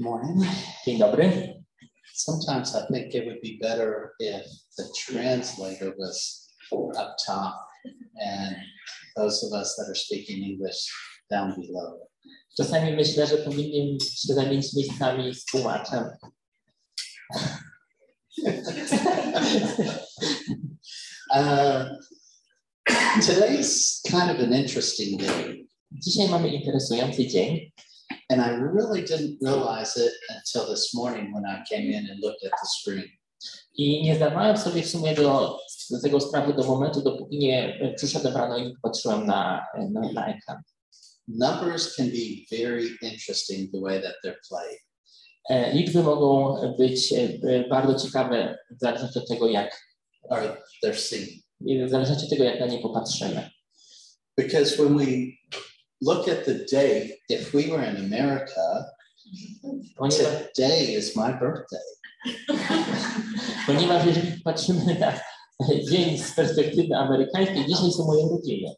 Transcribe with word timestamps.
Morning. 0.00 0.44
Dzień 0.86 0.98
dobry. 0.98 1.54
Sometimes 2.14 2.74
I 2.74 2.86
think 2.92 3.14
it 3.14 3.26
would 3.26 3.40
be 3.42 3.58
better 3.62 4.14
if 4.20 4.46
the 4.76 4.84
translator 4.96 5.94
was 5.98 6.48
up 6.72 7.16
top 7.26 7.54
and 8.20 8.56
those 9.16 9.42
of 9.46 9.52
us 9.52 9.74
that 9.76 9.88
are 9.88 9.94
speaking 9.94 10.44
English 10.44 10.88
down 11.30 11.54
below. 11.56 12.08
Czasami 12.56 12.92
myślę, 12.92 13.26
że 13.26 13.36
powinien 13.36 14.00
się 14.00 14.34
zamienić 14.34 14.74
miejscami 14.76 15.34
z 15.34 15.44
tłumaczem. 15.44 16.04
Uh, 21.30 21.84
today's 23.26 24.00
kind 24.02 24.30
of 24.30 24.38
an 24.40 24.54
interesting 24.54 25.20
day, 25.20 25.68
Dzisiaj 25.92 26.28
mamy 26.28 26.48
interesujący 26.48 27.26
dzień 27.26 27.70
and 28.30 28.40
I 28.40 28.50
really 28.50 29.02
didn't 29.02 29.38
realize 29.40 29.96
it 29.96 30.12
until 30.30 30.70
this 30.70 30.94
morning 30.94 31.32
when 31.32 31.44
I 31.46 31.62
came 31.70 31.90
in 31.90 32.06
and 32.10 32.20
looked 32.20 32.44
at 32.44 32.52
the 32.60 32.66
screen. 32.66 33.08
i 33.78 34.02
nie 34.02 34.16
zdawałem 34.16 34.56
sobie 34.56 34.82
w 34.82 34.90
sumie 34.90 35.14
do, 35.14 35.58
do 35.90 36.00
tego 36.02 36.20
sprawy 36.20 36.54
do 36.54 36.64
momentu, 36.64 37.02
dopóki 37.02 37.38
nie 37.38 37.80
przyszedłem 37.96 38.36
rano 38.36 38.58
i 38.58 38.74
patrzyłem 38.82 39.26
na, 39.26 39.66
na, 39.90 40.12
na 40.12 40.26
ekran. 40.26 40.62
Numbers 41.28 41.96
can 41.96 42.06
be 42.06 42.56
very 42.56 42.88
interesting 43.02 43.72
the 43.72 43.80
way 43.80 44.02
that 44.02 44.14
they're 44.24 44.40
played. 44.48 44.78
E, 45.50 45.74
Liczby 45.74 46.02
mogą 46.02 46.56
być 46.78 47.12
e, 47.12 47.68
bardzo 47.68 48.06
ciekawe 48.06 48.58
w 48.70 48.80
zależności 48.80 49.18
od 49.18 49.28
tego, 49.28 49.48
jak, 49.48 49.80
or 50.30 50.62
they're 50.84 50.94
seen. 50.94 51.26
w 51.86 51.90
zależności 51.90 52.24
od 52.24 52.30
tego, 52.30 52.44
jak 52.44 52.60
na 52.60 52.66
nie 52.66 52.78
popatrzymy. 52.78 53.50
Because 54.38 54.76
when 54.76 54.98
we 54.98 55.06
look 56.00 56.28
at 56.28 56.44
the 56.44 56.64
date, 56.70 57.18
if 57.28 57.52
we 57.52 57.70
were 57.70 57.82
in 57.82 57.96
America, 57.96 58.86
today 60.54 60.94
is 60.94 61.16
my 61.16 61.32
birthday. 61.32 61.78
patrzymy 64.44 64.94
na 65.00 65.12
dzień 65.90 66.18
z 66.18 66.34
perspektywy 66.34 66.94
amerykańskiej, 66.96 67.66
dzisiaj 67.66 67.92
są 67.92 68.06
moje 68.06 68.24
urodziny. 68.24 68.74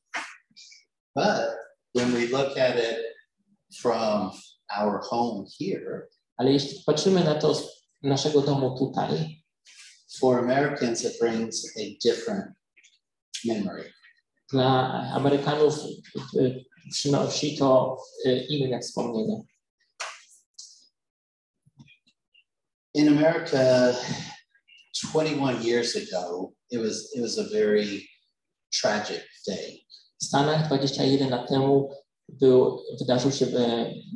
But 1.17 1.57
when 1.95 2.13
we 2.13 2.39
look 2.39 2.59
at 2.59 2.77
it 2.77 2.99
from 3.81 4.31
our 4.79 5.01
home 5.03 5.45
here, 5.59 6.09
Ale 6.37 6.53
jeśli 6.53 6.83
patrzymy 6.87 7.25
na 7.25 7.35
to 7.35 7.55
z 7.55 7.87
naszego 8.03 8.41
domu 8.41 8.79
tutaj, 8.79 9.43
for 10.21 10.39
Americans, 10.39 11.05
it 11.05 11.19
brings 11.21 11.65
a 11.77 11.81
different 12.05 12.45
memory. 13.45 13.93
dla 14.53 14.93
Amerykanów 15.15 15.75
przynosi 16.91 17.57
to 17.57 17.97
inne 18.49 18.81
wspomnienia. 18.81 19.37
In 22.95 23.09
America, 23.09 23.95
21 25.13 25.63
years 25.63 25.97
ago, 25.97 26.53
it 26.71 26.79
was 26.79 27.13
it 27.15 27.23
was 27.23 27.39
a 27.39 27.45
very 27.45 28.09
tragic 28.71 29.23
day. 29.47 29.87
W 30.21 30.25
Stanach 30.25 30.67
21 30.67 31.31
lat 31.31 31.49
temu 31.49 31.91
był, 32.29 32.83
wydarzył 32.99 33.33
się, 33.33 33.47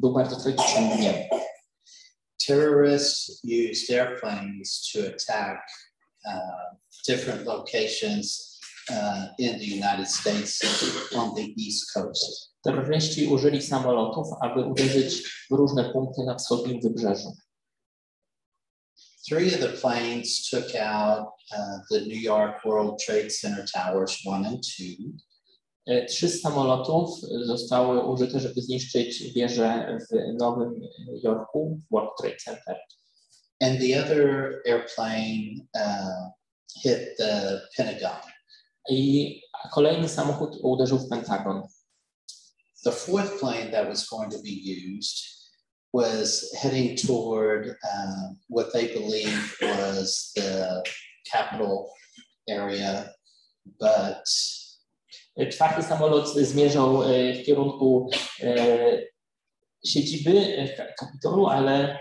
był 0.00 0.12
bardzo 0.12 0.36
tragicznym 0.36 0.96
dniem. 0.96 1.14
Terrorists 2.46 3.40
used 3.44 3.90
airplanes 3.90 4.90
to 4.92 4.98
attack 5.00 5.60
uh, 6.26 6.76
different 7.08 7.46
locations 7.46 8.58
uh, 8.90 9.28
in 9.38 9.58
the 9.58 9.64
United 9.64 10.08
States 10.08 10.60
on 11.14 11.34
the 11.34 11.54
East 11.56 11.92
Coast. 11.94 12.53
Terroryści 12.64 13.26
użyli 13.26 13.62
samolotów, 13.62 14.26
aby 14.40 14.66
uderzyć 14.66 15.22
w 15.50 15.54
różne 15.54 15.92
punkty 15.92 16.24
na 16.24 16.34
wschodnim 16.34 16.80
wybrzeżu. 16.80 17.32
Three 19.28 19.54
of 19.54 19.60
the 19.60 19.68
planes 19.68 20.50
took 20.50 20.74
out 20.74 21.28
uh, 21.52 21.80
the 21.90 22.00
New 22.00 22.22
York 22.22 22.64
World 22.64 22.98
Trade 23.06 23.30
Center 23.30 23.64
towers 23.74 24.26
one 24.26 24.48
and 24.48 24.60
two. 24.76 25.12
E, 25.86 26.06
Trzy 26.06 26.28
samolotów 26.28 27.20
zostały 27.44 28.04
użyte, 28.04 28.40
żeby 28.40 28.62
zniszczyć 28.62 29.32
wieżę 29.32 29.98
w 30.10 30.38
Nowym 30.38 30.80
Jorku, 31.22 31.80
World 31.90 32.10
Trade 32.20 32.36
Center. 32.36 32.76
And 33.62 33.80
the 33.80 34.02
other 34.02 34.52
airplane 34.66 35.66
uh, 35.74 36.30
hit 36.82 37.16
the 37.18 37.60
Pentagon. 37.76 38.20
I 38.90 39.40
kolejny 39.72 40.08
samochód 40.08 40.58
uderzył 40.62 40.98
w 40.98 41.08
Pentagon. 41.08 41.62
The 42.84 42.92
fourth 42.92 43.40
plane 43.40 43.70
that 43.70 43.88
was 43.88 44.08
going 44.08 44.30
to 44.30 44.40
be 44.42 44.50
used 44.50 45.24
was 45.92 46.54
heading 46.60 46.96
toward 46.96 47.68
uh, 47.68 48.28
what 48.48 48.72
they 48.72 48.92
believed 48.92 49.54
was 49.62 50.32
the 50.36 50.84
capital 51.24 51.90
area, 52.48 53.10
but 53.80 54.24
Czwarty 55.52 55.82
samolot 55.82 56.28
zmierzał 56.36 57.02
w 57.02 57.44
kierunku 57.46 58.10
siedziby 59.86 60.68
Kapitolu, 61.00 61.50
ale, 61.50 61.98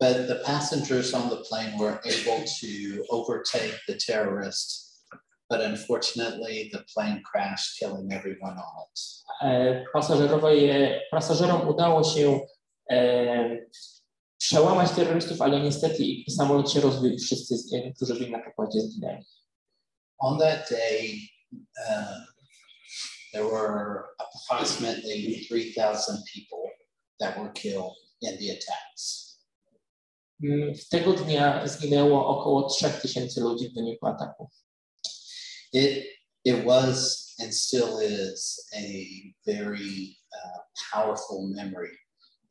but 0.00 0.28
the 0.28 0.42
passengers 0.44 1.14
on 1.14 1.30
the 1.30 1.36
plane 1.36 1.78
were 1.78 2.00
able 2.04 2.44
to 2.60 3.04
overtake 3.10 3.74
the 3.88 3.94
terrorists. 3.94 4.85
But 5.50 5.60
unfortunately, 5.60 6.70
the 6.72 6.84
plane 6.94 7.22
crashed, 7.32 7.78
killing 7.78 8.12
everyone 8.12 8.56
on 8.58 8.84
it. 8.92 9.00
e, 9.42 9.84
pasażerowie, 9.92 11.00
pasażerom 11.10 11.68
udało 11.68 12.04
się 12.04 12.40
e, 12.90 13.66
przełamać 14.38 14.90
terrorystów, 14.90 15.42
ale 15.42 15.60
niestety 15.60 16.04
ich 16.04 16.34
samolot 16.34 16.70
się 16.70 16.80
rozbił 16.80 17.12
i 17.12 17.18
wszyscy, 17.18 17.54
e, 17.76 17.92
którzy 17.92 18.14
byli 18.14 18.30
na 18.30 18.38
pokładzie, 18.44 18.80
zginęli. 18.80 19.24
On 20.18 20.38
that 20.38 20.70
day, 20.70 21.18
uh, 21.88 22.16
there 23.32 23.44
were 23.44 24.02
approximately 24.18 25.40
3,000 25.48 26.22
people 26.34 26.70
that 27.20 27.36
were 27.38 27.52
killed 27.52 27.92
in 28.22 28.38
the 28.38 28.52
attacks. 28.52 29.26
Mm, 30.44 30.74
W 30.74 30.88
tego 30.88 31.12
dnia 31.12 31.66
zginęło 31.66 32.26
około 32.38 32.68
3000 32.68 33.40
ludzi 33.40 33.68
w 33.68 33.74
wyniku 33.74 34.06
ataku. 34.06 34.50
It, 35.72 36.06
it 36.44 36.64
was 36.64 37.26
and 37.38 37.52
still 37.52 37.98
is 37.98 38.68
a 38.74 39.34
very 39.44 40.16
uh, 40.32 40.58
powerful 40.92 41.48
memory 41.48 41.96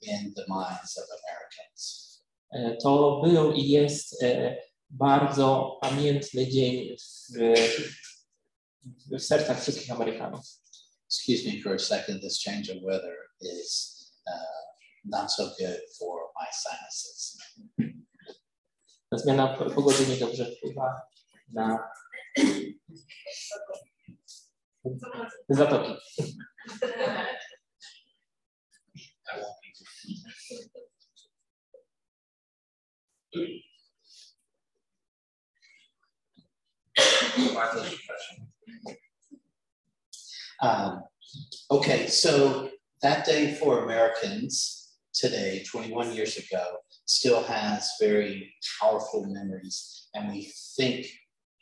in 0.01 0.33
the 0.35 0.45
minds 0.47 0.97
of 0.97 1.05
Americans. 1.23 2.01
To 2.83 3.21
był 3.23 3.51
i 3.51 3.69
jest 3.69 4.23
bardzo 4.89 5.79
pamiętny 5.81 6.47
dzień 6.47 6.95
w, 7.35 7.55
w 9.11 9.21
sercach 9.21 9.61
wszystkich 9.61 9.91
Amerykanów. 9.91 10.45
Excuse 11.05 11.47
me 11.47 11.61
for 11.63 11.73
a 11.75 11.79
second, 11.79 12.21
this 12.21 12.43
change 12.43 12.69
of 12.69 12.83
weather 12.83 13.15
is 13.41 13.95
uh, 14.27 14.65
not 15.05 15.31
so 15.31 15.43
good 15.59 15.79
for 15.99 16.19
my 16.39 16.47
sinuses. 16.51 17.37
Ta 19.09 19.17
zmiana 19.17 19.47
pogody 19.75 20.07
niedobrze 20.07 20.45
wpływa 20.45 21.01
na 21.53 21.91
zatoki. 25.51 25.97
I 29.27 29.37
won't 29.37 29.55
Um, 40.61 41.03
okay, 41.69 42.07
so 42.07 42.69
that 43.01 43.25
day 43.25 43.55
for 43.55 43.83
Americans 43.83 44.93
today, 45.13 45.63
21 45.69 46.13
years 46.13 46.37
ago, 46.37 46.77
still 47.05 47.43
has 47.43 47.91
very 47.99 48.53
powerful 48.81 49.25
memories, 49.25 50.07
and 50.13 50.31
we 50.31 50.51
think 50.77 51.07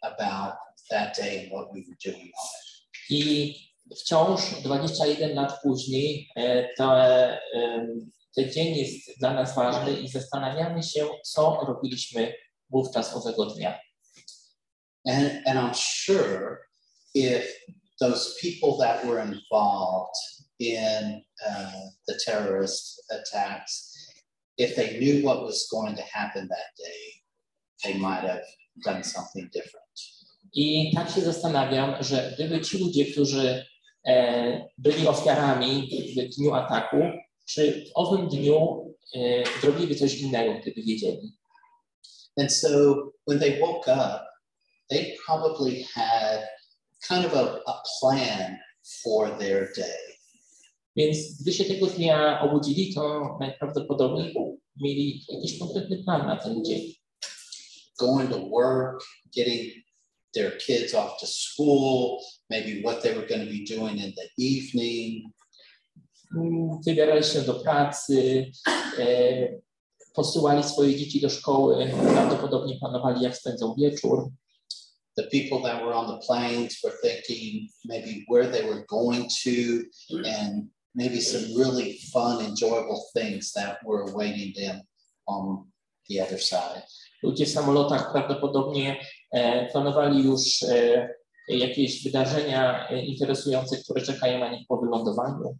about 0.04 0.56
that 0.90 1.16
day 1.16 1.44
and 1.44 1.52
what 1.52 1.74
we 1.74 1.86
were 1.88 1.98
doing 2.04 2.32
on 2.40 2.50
it. 2.50 2.74
I 3.10 3.56
wciąż 3.96 4.42
21 4.64 5.36
lat 5.36 5.62
później 5.64 6.30
to, 6.78 6.96
ten 8.36 8.52
dzień 8.52 8.76
jest 8.76 9.20
dla 9.20 9.34
nas 9.34 9.56
ważny 9.56 10.00
i 10.00 10.08
zastanawiamy 10.08 10.84
się, 10.84 11.10
co 11.24 11.66
robiliśmy 11.68 12.34
wówczas 12.70 13.16
owego 13.16 13.46
dnia. 13.46 13.80
And, 15.08 15.48
and 15.48 15.60
I'm 15.60 15.74
sure 15.74 16.58
if 17.14 17.46
those 18.00 18.36
people 18.42 18.78
that 18.80 19.06
were 19.06 19.20
involved 19.20 20.16
in 20.60 21.22
uh, 21.46 21.90
the 22.08 22.18
terrorist 22.26 23.04
attacks, 23.12 23.94
if 24.58 24.76
they 24.76 24.98
knew 25.00 25.22
what 25.24 25.42
was 25.42 25.68
going 25.72 25.96
to 25.96 26.04
happen 26.04 26.48
that 26.48 26.72
day, 26.78 27.24
they 27.84 28.00
might 28.00 28.24
have 28.24 28.42
done 28.76 29.04
something 29.04 29.52
different. 29.52 29.84
I 30.54 30.92
tak 30.96 31.10
się 31.10 31.22
zastanawiam, 31.22 32.04
że 32.04 32.34
gdyby 32.36 32.62
ci 32.62 32.78
ludzie, 32.78 33.06
którzy 33.06 33.66
e, 34.08 34.70
byli 34.78 35.08
ofiarami 35.08 35.90
w 36.16 36.36
dniu 36.36 36.54
ataku, 36.54 36.98
czy 37.46 37.86
w 37.86 37.92
owym 37.96 38.28
dniu 38.28 38.88
e, 39.16 39.44
zrobiliby 39.62 39.96
coś 39.96 40.22
innego, 40.22 40.54
gdyby 40.62 40.82
wiedzieli. 40.82 41.38
And 42.38 42.54
so 42.54 42.70
when 43.28 43.40
they 43.40 43.60
woke 43.60 43.88
up, 43.88 44.22
they 44.90 45.16
probably 45.26 45.84
had 45.84 46.48
kind 47.08 47.26
of 47.26 47.34
a, 47.34 47.62
a 47.66 47.84
plan 48.00 48.58
for 49.04 49.38
their 49.38 49.74
day. 49.78 50.14
Więc 50.96 51.42
gdy 51.42 51.54
się 51.54 51.66
tego 51.66 51.88
dnia 51.88 52.42
obudzili, 52.42 52.94
to 52.94 53.38
najprawdopodobniej 53.40 54.34
mieli 54.82 55.26
jakiś 55.30 55.60
konkretny 55.60 56.04
plan 56.04 56.28
na 56.28 56.38
ten 56.38 56.66
dzień. 56.66 56.94
Going 58.04 58.30
to 58.30 58.40
work, 58.60 58.98
getting 59.38 59.64
their 60.34 60.52
kids 60.66 60.94
off 60.94 61.20
to 61.20 61.28
school, 61.28 62.22
maybe 62.50 62.82
what 62.86 62.98
they 63.02 63.14
were 63.18 63.28
going 63.32 63.46
to 63.46 63.52
be 63.58 63.64
doing 63.76 63.96
in 64.06 64.12
the 64.20 64.28
evening. 64.38 65.32
Mm, 66.36 66.80
Wybierali 66.86 67.24
się 67.24 67.42
do 67.42 67.54
pracy, 67.54 68.52
posyłali 70.14 70.64
swoje 70.64 70.96
dzieci 70.96 71.22
do 71.22 71.30
szkoły, 71.30 71.90
prawdopodobnie 72.14 72.80
planowali, 72.80 73.22
jak 73.24 73.38
spędzą 73.38 73.76
wieczór. 73.78 74.30
The 75.18 75.24
people 75.24 75.62
that 75.62 75.84
were 75.84 75.94
on 75.94 76.08
the 76.08 76.26
planes 76.28 76.82
were 76.84 76.96
thinking 77.04 77.70
maybe 77.86 78.26
where 78.30 78.52
they 78.52 78.64
were 78.66 78.86
going 78.90 79.28
to 79.44 79.84
and 80.26 80.70
maybe 80.96 81.22
some 81.22 81.46
really 81.58 82.00
fun, 82.14 82.46
enjoyable 82.46 83.02
things 83.14 83.52
that 83.54 83.78
were 83.86 84.12
awaiting 84.12 84.54
them 84.56 84.82
on 85.28 85.66
the 86.10 86.24
other 86.24 86.42
side. 86.42 86.82
Ludzie 87.24 87.46
w 87.46 87.50
samolotach 87.50 88.12
prawdopodobnie 88.12 89.00
e, 89.32 89.66
planowali 89.72 90.24
już 90.24 90.64
e, 90.64 91.10
jakieś 91.48 92.04
wydarzenia 92.04 92.90
e, 92.90 93.06
interesujące, 93.06 93.78
które 93.78 94.02
czekają 94.02 94.40
na 94.40 94.52
nich 94.52 94.68
po 94.68 94.78
wylądowaniu. 94.78 95.58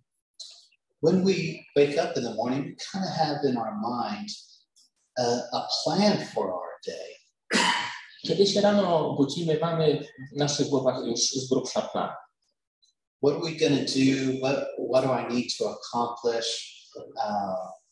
When 1.04 1.26
we 1.26 1.34
wake 1.76 1.98
up 2.04 2.18
in 2.18 2.24
the 2.24 2.34
morning, 2.34 2.66
we 2.66 2.76
kind 2.92 3.04
of 3.04 3.10
have 3.10 3.40
in 3.50 3.58
our 3.58 3.74
mind 3.76 4.30
uh, 5.20 5.42
a 5.54 5.68
plan 5.84 6.18
for 6.34 6.46
our 6.46 6.80
day. 6.86 7.16
Kiedy 8.28 8.48
się 8.48 8.62
rano 8.62 9.14
budzimy, 9.14 9.60
mamy 9.60 10.08
w 10.34 10.38
naszych 10.38 10.68
głowach 10.68 11.06
już 11.06 11.20
z 11.20 11.50
grubsza 11.50 11.82
plan. 11.82 12.10
What 13.24 13.36
are 13.36 13.44
we 13.44 13.52
going 13.52 13.88
to 13.88 13.94
do? 13.94 14.40
What, 14.42 14.68
what 14.90 15.06
do 15.06 15.12
I 15.14 15.36
need 15.36 15.58
to 15.58 15.70
accomplish? 15.70 16.74
Uh, 16.96 17.83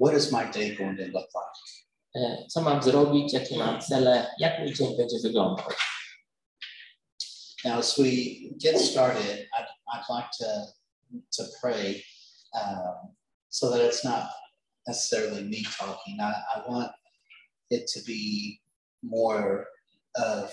what 0.00 0.14
is 0.14 0.32
my 0.32 0.44
day 0.50 0.74
going 0.74 0.96
to 0.96 1.04
look 1.12 1.28
like? 1.34 2.46
Co 2.48 2.60
mam 2.60 2.82
zrobić, 2.82 3.32
jakie 3.32 3.58
mam 3.58 3.80
cele, 3.80 4.26
jak 4.38 4.58
mój 4.58 4.74
dzień 4.74 4.96
będzie 4.96 5.18
wyglądał. 5.22 5.66
Now, 7.64 7.78
as 7.78 7.98
we 7.98 8.10
get 8.58 8.80
started, 8.80 9.48
I'd, 9.58 9.68
I'd 9.94 10.08
like 10.08 10.28
to, 10.40 10.66
to 11.36 11.44
pray 11.60 12.02
um, 12.54 13.14
so 13.50 13.70
that 13.70 13.80
it's 13.80 14.04
not 14.04 14.30
necessarily 14.88 15.44
me 15.44 15.62
talking. 15.78 16.20
I, 16.20 16.32
I 16.56 16.70
want 16.70 16.92
it 17.70 17.86
to 17.94 18.00
be 18.06 18.60
more 19.02 19.66
of, 20.16 20.50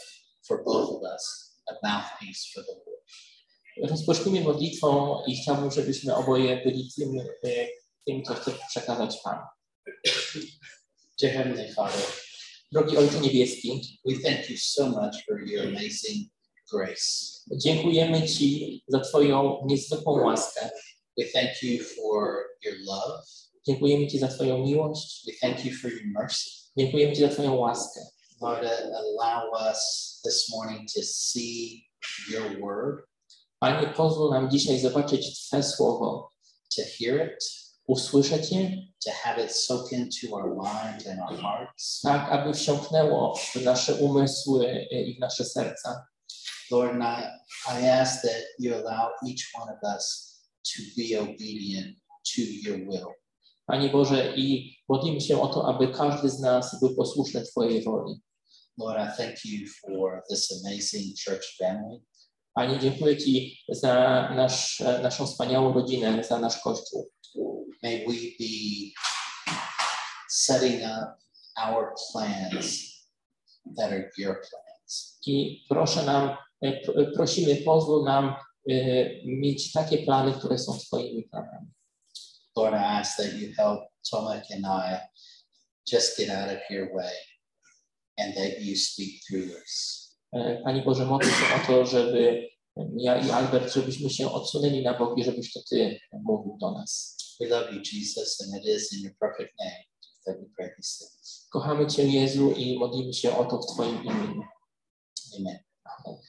for 0.47 0.63
both 0.63 0.89
of 0.97 1.03
us, 1.13 1.55
a 1.69 1.73
mouthpiece 1.83 2.51
for 2.53 2.63
the 2.63 2.73
Lord. 2.73 3.01
Rozpocznijmy 3.89 4.41
modlitwą 4.41 5.21
i 5.27 5.35
chciałbym, 5.35 5.71
żebyśmy 5.71 6.15
oboje 6.15 6.63
byli 6.63 6.89
tym, 6.95 7.11
tym 8.07 8.23
co 8.23 8.33
przekazać 8.69 9.17
Pan. 9.23 9.37
Dear 11.21 11.33
Heavenly 11.33 11.73
Father, 11.73 12.01
Drogi 12.71 12.97
Ojcze 12.97 13.19
Niebieski, 13.19 13.99
we 14.05 14.13
thank 14.13 14.49
you 14.49 14.57
so 14.57 14.89
much 14.89 15.25
for 15.25 15.47
your 15.47 15.67
amazing 15.67 16.29
grace. 16.71 17.37
dziękujemy 17.51 18.27
Ci 18.27 18.83
za 18.87 18.99
Twoją 18.99 19.61
niezwykłą 19.65 20.25
łaskę. 20.25 20.69
We 21.17 21.25
thank 21.25 21.63
you 21.63 21.83
for 21.83 22.45
your 22.65 22.75
love. 22.85 23.23
Dziękujemy 23.67 24.07
Ci 24.07 24.19
za 24.19 24.27
Twoją 24.27 24.57
miłość. 24.57 25.25
We 25.27 25.33
thank 25.41 25.65
you 25.65 25.71
for 25.81 25.91
your 25.91 26.05
mercy. 26.05 26.49
Dziękujemy 26.77 27.15
Ci 27.15 27.21
za 27.21 27.29
Twoją 27.29 27.55
łaskę. 27.55 27.99
Lord, 28.41 28.65
allow 28.93 29.43
us 29.71 30.21
this 30.25 30.49
morning 30.49 30.89
to 30.95 31.01
see 31.03 31.83
your 32.31 32.59
word, 32.61 33.07
Panie, 33.59 33.87
pozwól 33.87 34.29
nam 34.29 34.49
dzisiaj 34.49 34.79
zobaczyć 34.79 35.47
Twe 35.47 35.63
słowo, 35.63 36.31
to 36.75 36.81
hear 36.99 37.33
it, 37.33 37.66
usłyszeć 37.87 38.51
je, 38.51 38.87
to 39.05 39.11
have 39.11 39.45
it 39.45 39.51
soak 39.51 39.91
into 39.91 40.35
our 40.35 40.55
mind 40.55 41.07
and 41.07 41.19
our 41.19 41.39
hearts. 41.39 42.01
tak 42.01 42.31
aby 42.31 42.53
wsiąknęło 42.53 43.35
w 43.35 43.55
nasze 43.55 43.95
umysły 43.95 44.67
e, 44.67 45.01
i 45.01 45.17
w 45.17 45.19
nasze 45.19 45.45
serca. 45.45 46.07
Lord, 46.71 46.91
and 46.91 47.03
I, 47.03 47.23
I 47.81 47.89
ask 47.89 48.21
that 48.21 48.43
you 48.59 48.75
allow 48.75 49.09
each 49.29 49.61
one 49.61 49.71
of 49.71 49.95
us 49.95 50.27
to 50.75 50.83
be 50.97 51.19
obedient 51.19 51.97
to 52.35 52.41
your 52.41 52.77
will. 52.77 53.13
Panie 53.65 53.89
Boże, 53.89 54.33
i 54.35 54.77
modlimy 54.89 55.21
się 55.21 55.41
o 55.41 55.47
to, 55.47 55.67
aby 55.67 55.87
każdy 55.87 56.29
z 56.29 56.39
nas 56.39 56.79
był 56.79 56.95
posłuszny 56.95 57.41
Twojej 57.41 57.83
woli. 57.83 58.21
Lord, 58.77 58.99
I 58.99 59.17
thank 59.17 59.45
you 59.45 59.67
for 59.81 60.23
this 60.29 60.51
amazing 60.51 61.15
church 61.25 61.57
family. 61.57 61.99
Panie, 62.57 62.79
dziękuję 62.79 63.17
Ci 63.17 63.63
za 63.69 63.93
nasz, 64.35 64.79
naszą 64.79 65.27
wspaniałą 65.27 65.73
rodzinę, 65.73 66.23
za 66.23 66.39
nasz 66.39 66.61
Kościół. 66.61 67.11
May 67.83 68.05
we 68.05 68.13
be 68.13 68.91
setting 70.29 70.81
up 70.81 71.07
our 71.67 71.93
plans 72.11 72.79
that 73.77 73.91
are 73.91 74.11
your 74.17 74.35
plans. 74.35 75.19
I 75.25 75.65
proszę 75.69 76.05
nam, 76.05 76.37
e, 76.61 76.81
prosimy, 77.15 77.55
pozwól 77.55 78.03
nam 78.03 78.35
e, 78.69 78.75
mieć 79.25 79.71
takie 79.71 79.97
plany, 79.97 80.33
które 80.33 80.57
są 80.57 80.77
Twoimi 80.79 81.23
planami. 81.23 81.71
Lord, 82.55 82.73
I 82.73 82.85
ask 82.99 83.17
that 83.17 83.33
you 83.33 83.53
help 83.57 83.79
Tomek 84.11 84.43
and 84.51 84.65
I 84.65 84.97
just 85.93 86.17
get 86.17 86.29
out 86.29 86.57
of 86.57 86.69
your 86.69 86.93
way 86.95 87.13
and 88.17 88.35
that 88.35 88.61
you 88.61 88.75
speak 88.75 89.21
through 89.27 89.61
us. 89.63 90.06
E, 90.33 90.61
Panie 90.63 90.81
Boże, 90.81 91.05
modlę 91.05 91.29
się 91.29 91.55
o 91.55 91.67
to, 91.67 91.85
żeby 91.85 92.49
ja 92.97 93.17
i 93.17 93.31
Albert, 93.31 93.73
żebyśmy 93.73 94.09
się 94.09 94.31
odsunęli 94.31 94.83
na 94.83 94.97
boki, 94.97 95.23
żebyś 95.23 95.53
to 95.53 95.59
Ty 95.69 95.99
mówił 96.11 96.57
do 96.61 96.71
nas. 96.71 97.17
We 97.39 97.47
love 97.47 97.71
you, 97.71 97.81
Jesus, 97.93 98.41
and 98.41 98.63
it 98.63 98.75
is 98.75 98.93
in 98.93 99.03
your 99.03 99.15
perfect 99.19 99.53
name 99.59 99.83
that 100.25 100.35
we 100.39 100.45
pray 100.55 100.69
these 100.75 100.97
things. 100.97 101.47
Kochamy 101.51 101.87
Cię, 101.87 102.03
Jezu, 102.03 102.51
i 102.51 102.79
modlimy 102.79 103.13
się 103.13 103.37
o 103.37 103.45
to 103.45 103.59
w 103.59 103.65
Twoim 103.73 104.03
imieniu. 104.03 104.41
Amen. 105.39 105.59
Amen. 106.05 106.19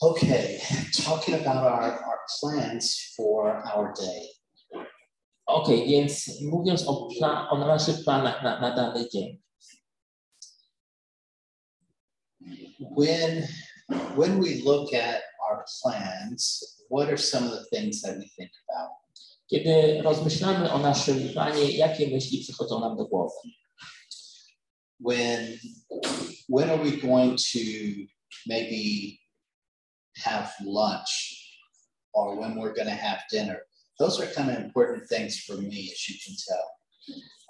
Okay, 0.00 0.60
talking 1.04 1.34
about 1.34 1.56
our, 1.56 1.82
our 1.82 2.18
plans 2.40 3.14
for 3.16 3.62
our 3.74 3.92
day. 4.00 4.36
Okej, 5.46 5.88
więc 5.88 6.30
mówiąc 6.42 6.88
o, 6.88 7.08
o 7.50 7.58
naszych 7.58 8.04
planach 8.04 8.42
na, 8.42 8.60
na 8.60 8.76
dany 8.76 9.08
dzień. 9.10 9.42
When 12.78 13.48
when 14.16 14.38
we 14.38 14.62
look 14.62 14.92
at 14.92 15.22
our 15.48 15.64
plans, 15.82 16.76
what 16.88 17.08
are 17.08 17.16
some 17.16 17.44
of 17.44 17.50
the 17.50 17.64
things 17.72 18.02
that 18.02 18.18
we 18.18 18.28
think 18.36 18.50
about? 18.68 18.90
Kiedy 19.50 20.02
rozmyślamy 20.02 20.72
o 20.72 20.78
naszym 20.78 21.28
planie, 21.28 21.70
jakie 21.70 22.08
myśli 22.08 22.38
przychodzą 22.38 22.80
nam 22.80 22.96
do 22.96 23.04
głowy? 23.06 23.50
When 25.00 25.58
when 26.48 26.70
are 26.70 26.82
we 26.82 26.90
going 26.96 27.36
to 27.52 27.58
maybe 28.46 29.18
have 30.24 30.52
lunch 30.64 31.42
or 32.12 32.36
when 32.40 32.58
we're 32.58 32.74
going 32.74 32.88
to 32.88 33.02
have 33.06 33.20
dinner? 33.32 33.58
Those 33.98 34.20
are 34.20 34.34
kind 34.34 34.50
of 34.50 34.64
important 34.64 35.08
things 35.08 35.40
for 35.44 35.56
me, 35.56 35.90
as 35.92 36.08
you 36.08 36.14
can 36.24 36.36
tell. 36.48 36.76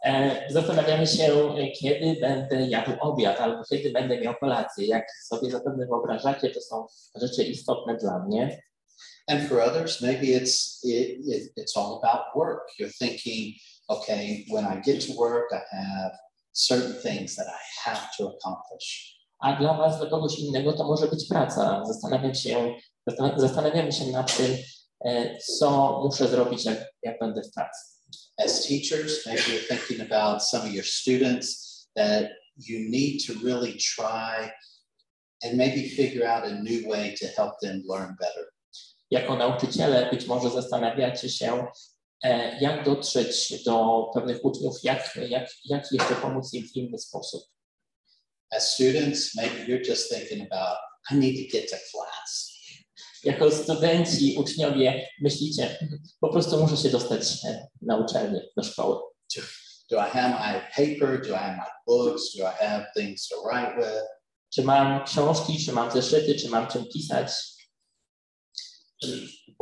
E, 0.05 0.47
Zastanawiamy 0.51 1.07
się, 1.07 1.55
e, 1.55 1.71
kiedy 1.71 2.21
będę 2.21 2.67
jadł 2.67 2.93
obiad 3.01 3.41
albo 3.41 3.65
kiedy 3.65 3.91
będę 3.91 4.21
miał 4.21 4.35
kolację. 4.35 4.87
Jak 4.87 5.05
sobie 5.25 5.51
zapewne 5.51 5.87
wyobrażacie, 5.87 6.51
to 6.51 6.61
są 6.61 6.87
rzeczy 7.15 7.45
istotne 7.45 7.97
dla 7.97 8.19
mnie. 8.19 8.63
And 9.29 9.49
for 9.49 9.61
others, 9.61 10.01
maybe 10.01 10.27
it's 10.27 10.81
it, 10.85 11.27
it, 11.27 11.53
it's 11.57 11.77
all 11.77 12.01
about 12.03 12.21
work. 12.35 12.71
You're 12.81 12.99
thinking, 12.99 13.55
okay, 13.89 14.45
when 14.53 14.65
I 14.65 14.81
get 14.83 15.07
to 15.07 15.13
work, 15.15 15.53
I 15.53 15.77
have 15.77 16.13
certain 16.53 16.95
things 17.03 17.37
that 17.37 17.47
I 17.47 17.89
have 17.91 18.01
to 18.19 18.29
accomplish. 18.29 19.17
A 19.39 19.57
dla 19.57 19.75
Was, 19.75 19.99
dla 19.99 20.11
kogoś 20.11 20.39
innego, 20.39 20.73
to 20.73 20.85
może 20.85 21.09
być 21.09 21.29
praca. 21.29 21.83
Zastanawiam 21.87 22.35
się, 22.35 22.75
zastan- 23.11 23.39
zastanawiamy 23.39 23.93
się 23.93 24.07
nad 24.07 24.37
tym, 24.37 24.57
e, 25.05 25.39
co 25.39 26.01
muszę 26.05 26.29
zrobić, 26.29 26.65
jak, 26.65 26.79
jak 27.03 27.19
będę 27.19 27.43
w 27.43 27.53
pracy. 27.55 27.96
As 28.39 28.67
teachers, 28.67 29.27
maybe 29.27 29.43
you're 29.53 29.69
thinking 29.69 30.01
about 30.01 30.43
some 30.43 30.67
of 30.67 30.73
your 30.73 30.85
students 30.85 31.89
that 31.97 32.31
you 32.57 32.91
need 32.91 33.19
to 33.27 33.35
really 33.45 33.75
try 33.75 34.53
and 35.43 35.57
maybe 35.57 35.89
figure 35.89 36.27
out 36.27 36.45
a 36.45 36.63
new 36.63 36.87
way 36.89 37.15
to 37.19 37.27
help 37.27 37.55
them 37.61 37.83
learn 37.87 38.17
better. 38.21 38.45
Jako 39.11 39.37
nauczyciele 39.37 40.11
być 40.11 40.27
może 40.27 40.51
zastanawiacie 40.51 41.31
się, 41.31 41.67
jak 42.61 42.85
dotrzeć 42.85 43.65
do 43.65 44.05
pewnych 44.15 44.45
uczniów, 44.45 44.75
jak, 44.83 45.17
jak, 45.29 45.49
jak 45.65 45.93
jeszcze 45.93 46.15
pomóc 46.15 46.55
im 46.55 46.69
w 46.69 46.77
inny 46.77 46.99
sposób. 46.99 47.43
As 48.51 48.75
students, 48.75 49.35
maybe 49.35 49.67
you're 49.67 49.89
just 49.89 50.11
thinking 50.11 50.53
about, 50.53 50.79
I 51.11 51.15
need 51.15 51.37
to 51.37 51.59
get 51.59 51.71
to 51.71 51.77
class. 51.77 52.56
Jako 53.27 53.51
studenci, 53.51 54.37
uczniowie 54.39 55.09
myślicie, 55.21 55.79
po 56.21 56.29
prostu 56.29 56.61
muszę 56.61 56.77
się 56.77 56.89
dostać 56.89 57.23
e, 57.45 57.69
na 57.83 57.97
uczelnię, 57.97 58.41
do 58.57 58.63
szkoły. 58.63 58.97
Do 59.91 59.97
I 60.07 60.11
have 60.11 60.29
my 60.29 60.61
paper? 60.77 61.23
Do 61.23 61.35
I 61.35 61.39
have 61.39 61.57
my 61.57 61.71
books? 61.87 62.37
Do 62.37 62.45
I 62.45 62.55
have 62.55 62.87
things 62.97 63.29
to 63.29 63.37
write 63.43 63.77
with? 63.77 64.05
Czy 64.55 64.63
mam 64.63 65.05
książki, 65.05 65.65
czy 65.65 65.73
mam 65.73 65.91
zeszyty, 65.91 66.35
czy 66.35 66.49
mam 66.49 66.67
czym 66.67 66.85
pisać? 66.93 67.33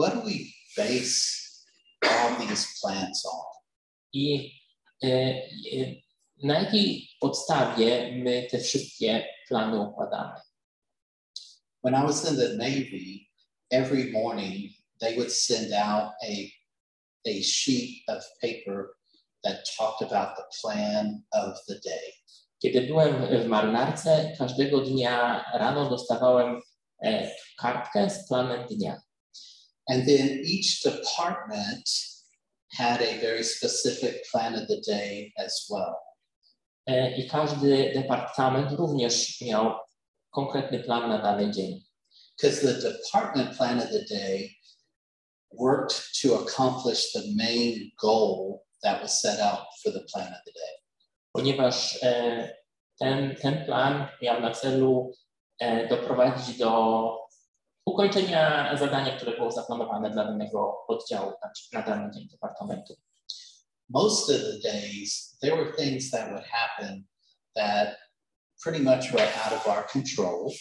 What 0.00 0.14
do 0.14 0.22
we 0.22 0.32
base 0.76 1.20
all 2.00 2.36
these 2.36 2.66
plans 2.82 3.26
on? 3.26 3.46
I 4.12 4.52
e, 5.02 5.08
e, 5.08 5.94
na 6.42 6.60
jakiej 6.60 7.08
podstawie 7.20 8.12
my 8.24 8.46
te 8.50 8.58
wszystkie 8.58 9.26
plany 9.48 9.80
układamy? 9.80 10.40
When 11.84 11.94
I 11.94 12.06
was 12.06 12.30
in 12.30 12.36
the 12.36 12.48
Navy, 12.56 13.33
every 13.70 14.12
morning 14.12 14.70
they 15.00 15.16
would 15.16 15.30
send 15.30 15.72
out 15.72 16.12
a, 16.24 16.52
a 17.26 17.42
sheet 17.42 18.02
of 18.08 18.22
paper 18.40 18.96
that 19.44 19.66
talked 19.78 20.02
about 20.02 20.36
the 20.36 20.44
plan 20.60 21.22
of 21.32 21.56
the 21.68 21.78
day. 21.84 22.12
Kiedy 22.62 22.80
byłem 22.80 23.26
w 23.42 23.46
marynarce, 23.46 24.32
każdego 24.38 24.80
dnia 24.80 25.44
rano 25.54 25.90
dostawałem 25.90 26.60
e, 27.04 27.30
kartkę 27.58 28.10
z 28.10 28.28
planem 28.28 28.66
dnia. 28.66 29.02
And 29.90 30.06
then 30.06 30.28
each 30.44 30.82
department 30.84 31.84
had 32.72 33.02
a 33.02 33.20
very 33.20 33.44
specific 33.44 34.24
plan 34.32 34.54
of 34.54 34.68
the 34.68 34.80
day 34.86 35.32
as 35.36 35.66
well. 35.70 35.94
E, 36.86 37.16
I 37.16 37.28
każdy 37.28 37.92
departament 37.94 38.72
również 38.72 39.40
miał 39.40 39.74
konkretny 40.30 40.80
plan 40.80 41.08
na 41.08 41.18
dany 41.18 41.50
dzień. 41.50 41.84
Because 42.36 42.60
the 42.60 42.90
department 42.90 43.56
plan 43.56 43.78
of 43.80 43.90
the 43.90 44.04
day 44.04 44.50
worked 45.52 46.20
to 46.20 46.34
accomplish 46.34 47.12
the 47.12 47.32
main 47.36 47.92
goal 48.00 48.64
that 48.82 49.02
was 49.02 49.20
set 49.22 49.40
out 49.40 49.66
for 49.82 49.90
the 49.90 50.04
plan 50.12 50.28
of 50.28 50.42
the 50.44 50.52
day. 50.52 50.74
Ponieważ 51.32 51.98
e, 52.02 52.48
ten, 52.98 53.36
ten 53.42 53.64
plan 53.64 54.08
miał 54.22 54.40
na 54.40 54.50
celu 54.50 55.12
e, 55.60 55.88
doprowadzić 55.88 56.58
do 56.58 57.24
ukończenia 57.86 58.76
zadania, 58.76 59.16
które 59.16 59.36
było 59.36 59.50
zaplanowane 59.50 60.10
dla 60.10 60.24
danego 60.24 60.86
oddziału, 60.88 61.32
na, 61.42 61.50
na 61.72 61.86
dany 61.86 62.10
dzień 62.14 62.28
departamentu. 62.28 62.94
Most 63.88 64.30
of 64.30 64.40
the 64.40 64.58
days, 64.72 65.36
there 65.42 65.56
were 65.56 65.72
things 65.72 66.10
that 66.10 66.30
would 66.30 66.44
happen 66.44 67.04
that 67.56 67.96
pretty 68.62 68.82
much 68.82 69.12
were 69.12 69.28
out 69.44 69.52
of 69.52 69.66
our 69.68 69.86
control. 69.92 70.52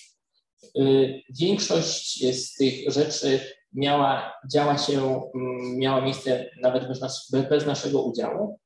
Y, 0.78 1.22
Większość 1.40 2.26
z 2.36 2.56
tych 2.56 2.92
rzeczy 2.92 3.40
miała, 3.74 4.34
działa 4.52 4.78
się, 4.78 5.22
mm, 5.36 5.78
miała 5.78 6.02
miejsce 6.02 6.50
nawet 6.62 6.88
bez, 6.88 7.02
nas, 7.02 7.32
bez, 7.50 7.66
naszego 7.66 8.02
udziału 8.02 8.60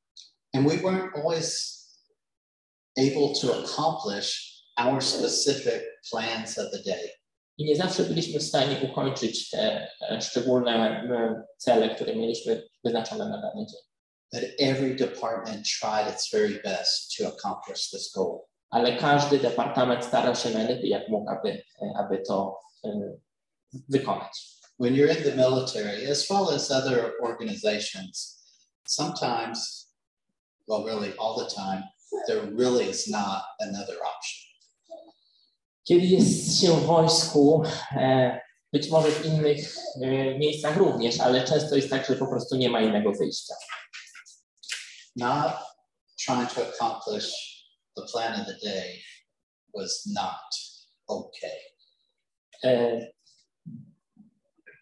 And 0.53 0.67
we 0.67 0.77
weren't 0.77 1.15
always 1.15 1.77
able 2.97 3.33
to 3.41 3.63
accomplish 3.63 4.57
our 4.77 5.01
specific 5.01 5.83
plans 6.11 6.57
of 6.57 6.71
the 6.71 6.79
day. 6.79 7.09
i 7.57 7.65
nie 7.65 7.75
zawsze 7.75 8.03
byliśmy 8.03 8.39
w 8.39 8.43
stanie 8.43 8.89
ukończyć 8.91 9.49
te 9.49 9.87
e, 10.01 10.21
szczególne 10.21 10.73
e, 10.75 11.43
cele, 11.57 11.95
które 11.95 12.15
mieliśmy 12.15 12.67
wyznaczone 12.83 13.29
na 13.29 13.41
dany 13.41 13.65
dzień. 13.65 13.79
But 14.33 14.43
every 14.59 14.95
department 14.95 15.67
tried 15.79 16.15
its 16.15 16.31
very 16.31 16.61
best 16.63 17.17
to 17.17 17.27
accomplish 17.27 17.89
this 17.89 18.11
goal. 18.11 18.39
Ale 18.69 18.97
każdy 18.97 19.39
departament 19.39 20.05
starał 20.05 20.35
się 20.35 20.49
najlepiej 20.49 20.89
jak 20.89 21.09
mógł, 21.09 21.29
aby, 21.29 21.63
aby 21.99 22.23
to 22.27 22.59
e, 22.85 23.17
wykonać. 23.89 24.57
When 24.79 24.93
you're 24.93 25.17
in 25.17 25.23
the 25.23 25.35
military, 25.35 26.11
as 26.11 26.29
well 26.29 26.49
as 26.49 26.71
other 26.71 27.13
organizations, 27.23 28.43
sometimes, 28.87 29.87
well, 30.67 30.83
really 30.85 31.13
all 31.17 31.35
the 31.35 31.55
time, 31.55 31.83
there 32.27 32.41
really 32.57 32.89
is 32.89 33.07
not 33.07 33.43
another 33.59 33.95
option. 33.95 34.47
Kiedy 35.83 36.05
jest 36.05 36.61
się 36.61 36.71
w 36.71 36.85
wojsku, 36.85 37.63
e, 37.91 38.39
być 38.73 38.89
może 38.89 39.11
w 39.11 39.25
innych 39.25 39.75
e, 40.01 40.07
miejscach 40.39 40.77
również, 40.77 41.19
ale 41.19 41.43
często 41.43 41.75
jest 41.75 41.89
tak, 41.89 42.07
że 42.07 42.15
po 42.15 42.27
prostu 42.27 42.55
nie 42.55 42.69
ma 42.69 42.81
innego 42.81 43.11
wyjścia. 43.11 43.53
Not 45.15 45.53
trying 46.25 46.53
to 46.53 46.61
accomplish 46.61 47.56
the 47.97 48.07
plan 48.11 48.39
of 48.39 48.45
the 48.45 48.57
day 48.63 49.01
was 49.73 49.91
not 50.13 50.49
okay. 51.09 51.59
E, 52.63 53.01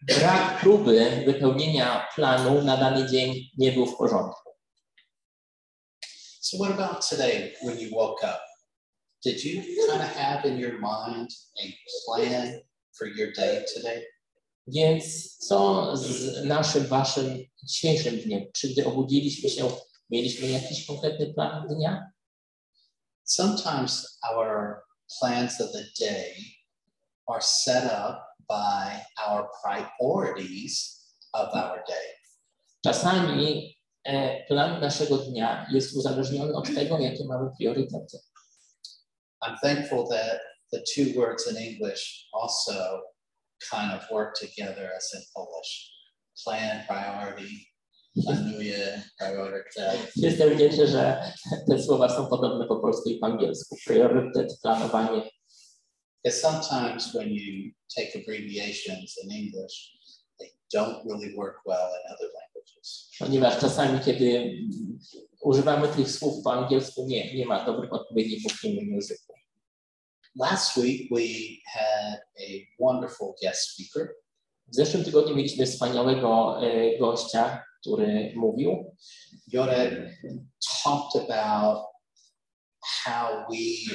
Brak 0.06 0.60
próby 0.60 1.22
wypełnienia 1.26 2.08
planu 2.14 2.62
na 2.62 2.76
dany 2.76 3.10
dzień 3.10 3.50
nie 3.58 3.72
był 3.72 3.86
w 3.86 3.96
porządku. 3.96 4.50
So, 6.40 6.58
what 6.58 6.80
about 6.80 7.08
today 7.08 7.56
when 7.62 7.80
you 7.80 7.90
woke 7.90 8.26
up? 8.26 8.40
Did 9.24 9.44
you 9.44 9.62
kind 9.62 10.02
of 10.02 10.14
have 10.14 10.48
in 10.48 10.58
your 10.58 10.72
mind 10.72 11.28
a 11.58 11.66
plan 12.06 12.60
for 12.98 13.08
your 13.08 13.32
day 13.32 13.64
today? 13.74 14.06
Więc 14.66 15.36
co 15.36 15.90
z 15.96 16.44
naszym, 16.44 16.86
waszym 16.86 17.44
dzisiejszym 17.62 18.16
dniem? 18.16 18.42
Czy 18.52 18.68
gdy 18.68 18.86
obudziliśmy 18.86 19.50
się, 19.50 19.70
mieliśmy 20.10 20.48
jakiś 20.48 20.86
konkretny 20.86 21.34
plan 21.34 21.68
dnia? 21.68 22.10
Sometimes 23.26 24.18
our 24.22 24.84
plans 25.18 25.60
of 25.60 25.72
the 25.72 25.84
day 25.98 26.32
are 27.26 27.40
set 27.40 27.90
up 27.90 28.22
by 28.48 29.02
our 29.26 29.48
priorities 29.62 31.02
of 31.34 31.48
our 31.54 31.82
day. 31.88 32.08
Czasami 32.84 33.74
e, 34.04 34.44
plan 34.48 34.80
naszego 34.80 35.18
dnia 35.18 35.66
jest 35.72 35.96
uzależniony 35.96 36.54
od 36.54 36.74
tego, 36.74 36.98
jakie 36.98 37.24
mamy 37.24 37.50
priorytety. 37.58 38.18
I'm 39.42 39.56
thankful 39.62 40.08
that 40.08 40.40
the 40.72 40.84
two 40.94 41.20
words 41.20 41.46
in 41.50 41.56
English 41.56 42.28
also 42.32 43.02
kind 43.70 43.92
of 43.92 44.10
work 44.10 44.34
together 44.38 44.90
as 44.96 45.14
in 45.14 45.22
Polish. 45.34 45.90
Plan, 46.44 46.84
priority, 46.86 47.66
planuje, 48.24 49.02
priorytet. 49.18 50.12
Jestem 50.16 50.54
wdzięczny, 50.54 50.86
że 50.86 51.32
te 51.68 51.82
słowa 51.82 52.08
są 52.08 52.26
podobne 52.26 52.66
po 52.66 52.76
polsku 52.76 53.08
i 53.10 53.18
po 53.18 53.26
angielsku. 53.26 53.76
Priorytet, 53.86 54.58
planowanie. 54.62 55.30
Because 56.24 56.40
sometimes 56.40 57.14
when 57.14 57.28
you 57.30 57.72
take 57.96 58.16
abbreviations 58.16 59.18
in 59.22 59.30
English, 59.30 59.92
they 60.38 60.48
don't 60.74 61.04
really 61.04 61.36
work 61.36 61.56
well 61.66 61.88
in 61.88 62.14
other 62.14 62.28
languages. 62.34 63.10
Ponieważ 63.18 63.58
czasami, 63.58 64.00
kiedy 64.00 64.58
używamy 65.40 65.88
tych 65.88 66.10
słów 66.10 66.44
po 66.44 66.52
angielsku, 66.52 67.06
nie, 67.06 67.34
nie 67.34 67.46
ma 67.46 67.64
dobrych 67.64 67.92
odpowiedników 67.92 68.52
w 68.52 68.64
innym 68.64 68.88
języku. 68.94 69.32
Last 70.36 70.76
week 70.76 71.08
we 71.10 71.22
had 71.72 72.20
a 72.38 72.66
wonderful 72.78 73.34
guest 73.42 73.60
speaker. 73.60 74.08
W 74.68 74.74
zeszłym 74.74 75.04
tygodniu 75.04 75.36
mieliśmy 75.36 75.66
wspaniałego 75.66 76.58
e, 76.62 76.98
gościa, 76.98 77.65
który 77.80 78.32
mówił. 78.36 78.96
Jorek 79.52 80.20
talked 80.84 81.30
about 81.30 81.86
how 83.04 83.46
we 83.50 83.86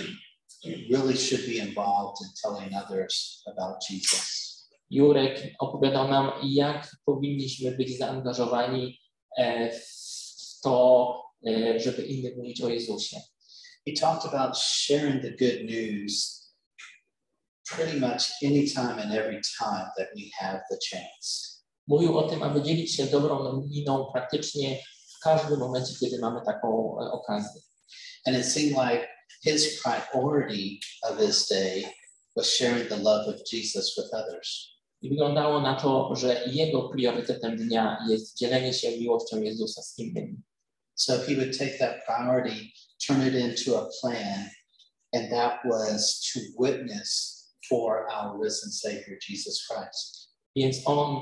really 0.90 1.18
should 1.18 1.46
be 1.46 1.58
involved 1.58 2.22
in 2.22 2.30
telling 2.44 2.74
others 2.76 3.44
about 3.48 3.90
Jesus. 3.90 4.42
Jurek 4.90 5.54
opowiadał 5.60 6.08
nam, 6.08 6.32
jak 6.44 6.96
powinniśmy 7.06 7.72
być 7.72 7.98
zaangażowani 7.98 9.00
e, 9.38 9.72
w 9.72 10.60
to, 10.64 11.16
e, 11.48 11.80
żeby 11.80 12.02
innym 12.02 12.38
mówić 12.38 12.62
o 12.62 12.70
Jezusie. 12.70 13.22
He 13.88 13.94
talked 13.94 14.34
about 14.34 14.58
sharing 14.58 15.22
the 15.22 15.32
good 15.32 15.66
news 15.66 16.42
pretty 17.66 18.00
much 18.00 18.32
anytime 18.44 19.00
and 19.00 19.14
every 19.14 19.42
time 19.60 19.88
that 19.98 20.08
we 20.16 20.30
have 20.40 20.62
the 20.70 20.78
chance. 20.90 21.61
Mówił 21.88 22.18
o 22.18 22.30
tym, 22.30 22.44
aby 22.44 22.62
dzielić 22.62 22.96
się 22.96 23.06
dobrą 23.06 23.44
nowiną 23.44 24.06
praktycznie 24.14 24.80
w 25.18 25.24
każdym 25.24 25.60
momencie, 25.60 25.94
kiedy 26.00 26.20
mamy 26.20 26.42
taką 26.46 26.98
e, 27.02 27.12
okazję. 27.12 27.62
And 28.26 28.38
it 28.38 28.46
seemed 28.46 28.78
like 28.78 29.08
his 29.44 29.82
priority 29.82 30.80
of 31.04 31.18
his 31.20 31.48
day 31.48 31.86
was 32.36 32.48
sharing 32.48 32.90
the 32.90 32.98
love 32.98 33.28
of 33.28 33.42
Jesus 33.54 33.96
with 33.98 34.14
others. 34.14 34.72
I 35.02 35.10
wyglądało 35.10 35.62
na 35.62 35.76
to, 35.76 36.16
że 36.16 36.44
jego 36.48 36.90
priorytetem 36.90 37.58
dnia 37.58 37.98
jest 38.10 38.38
dzielenie 38.38 38.74
się 38.74 38.98
miłością 38.98 39.42
Jezusa 39.42 39.82
z 39.82 40.00
innymi. 40.00 40.42
So 40.96 41.18
he 41.18 41.36
would 41.36 41.58
take 41.58 41.78
that 41.80 42.06
priority, 42.06 42.72
turn 43.08 43.28
it 43.28 43.34
into 43.34 43.80
a 43.80 43.90
plan, 44.02 44.50
and 45.14 45.32
that 45.32 45.60
was 45.66 46.22
to 46.34 46.40
witness 46.60 47.42
for 47.70 48.06
our 48.12 48.40
risen 48.44 48.72
Savior 48.72 49.18
Jesus 49.30 49.68
Christ. 49.68 50.30
Więc 50.56 50.78
on 50.86 51.22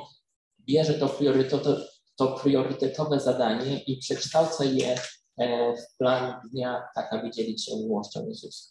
bierze 0.70 0.94
to, 0.94 1.10
priorytetowe, 1.10 1.88
to 2.16 2.28
priorytetowe 2.28 3.20
zadanie 3.20 3.84
i 3.84 3.98
przekształca 3.98 4.64
je 4.64 5.00
e, 5.38 5.74
w 5.76 5.98
plan 5.98 6.42
dnia, 6.52 6.84
tak 6.96 7.14
aby 7.14 7.32
dzielić 7.32 7.66
się 7.66 7.76
miłością 7.76 8.28
Jezusa. 8.28 8.70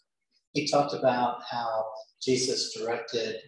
He 0.56 0.62
talked 0.70 0.94
about 1.04 1.42
how 1.42 1.84
Jesus 2.26 2.72
directed 2.74 3.42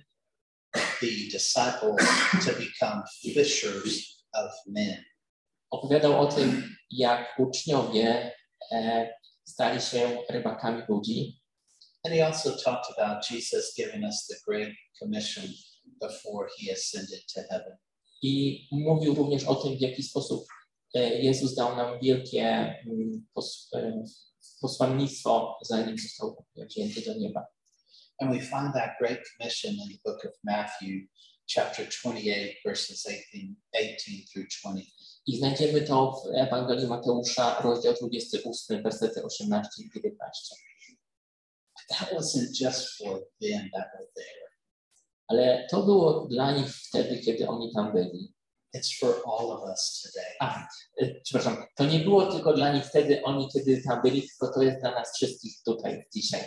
the 1.00 1.30
disciples 1.32 2.00
to 2.44 2.52
become 2.52 3.02
fishers 3.22 4.24
of 4.32 4.50
men. 4.66 5.04
Opowiadał 5.70 6.20
o 6.20 6.26
tym, 6.26 6.76
jak 6.90 7.38
uczniowie 7.38 8.32
e, 8.72 9.08
stali 9.44 9.80
się 9.80 10.22
rybakami 10.28 10.82
ludzi. 10.88 11.40
And 12.04 12.14
he 12.14 12.26
also 12.26 12.50
talked 12.64 12.98
about 12.98 13.30
Jesus 13.30 13.74
giving 13.76 14.04
us 14.04 14.26
the 14.26 14.36
Great 14.46 14.74
Commission 14.98 15.44
before 16.00 16.48
he 16.58 16.72
ascended 16.72 17.20
to 17.34 17.40
heaven. 17.50 17.76
I 18.22 18.68
mówił 18.72 19.14
również 19.14 19.44
o 19.44 19.54
tym, 19.54 19.76
w 19.76 19.80
jaki 19.80 20.02
sposób 20.02 20.46
e, 20.94 21.22
Jezus 21.22 21.54
dał 21.54 21.76
nam 21.76 22.00
wielkie 22.02 22.44
mm, 22.86 23.26
e, 23.74 24.04
posłannictwo, 24.60 25.58
zanim 25.62 25.98
został 25.98 26.44
wzięty 26.56 27.02
do 27.02 27.14
nieba. 27.14 27.46
And 28.20 28.30
we 28.30 28.40
find 28.40 28.74
that 28.74 28.98
Great 28.98 29.20
Commission 29.28 29.72
in 29.72 29.88
the 29.88 29.98
book 30.04 30.24
of 30.26 30.32
Matthew, 30.44 31.08
chapter 31.46 31.86
28, 31.86 32.56
verses 32.64 33.06
18, 33.06 33.56
18 33.72 34.26
through 34.32 34.46
20. 34.62 34.92
I 35.26 35.36
znajdziemy 35.36 35.82
to 35.82 36.12
w 36.12 36.38
Ewangelii 36.38 36.86
Mateusza, 36.86 37.60
rozdział 37.62 37.94
28, 37.94 38.82
versety 38.82 39.22
18 39.24 39.82
i 39.82 39.90
19. 39.94 40.54
That 41.88 42.12
wasn't 42.12 42.50
just 42.60 42.88
for 42.98 43.20
them 43.40 43.70
that 43.72 43.88
were 43.94 44.06
there. 44.14 44.49
Ale 45.30 45.66
to 45.70 45.82
było 45.82 46.26
dla 46.30 46.52
nich 46.52 46.76
wtedy, 46.76 47.18
kiedy 47.18 47.48
oni 47.48 47.72
tam 47.74 47.92
byli. 47.92 48.34
It's 48.76 48.98
for 49.00 49.22
all 49.26 49.50
of 49.50 49.62
us 49.70 50.02
today. 50.02 50.34
A, 50.40 50.68
e, 51.02 51.20
przepraszam, 51.20 51.64
to 51.76 51.84
nie 51.84 51.98
było 51.98 52.32
tylko 52.32 52.52
dla 52.52 52.72
nich 52.72 52.84
wtedy, 52.84 53.22
oni 53.22 53.48
kiedy 53.48 53.82
tam 53.82 54.02
byli, 54.02 54.28
tylko 54.28 54.54
to 54.54 54.62
jest 54.62 54.80
dla 54.80 54.90
nas 54.90 55.14
wszystkich 55.14 55.52
tutaj, 55.64 56.04
dzisiaj. 56.14 56.44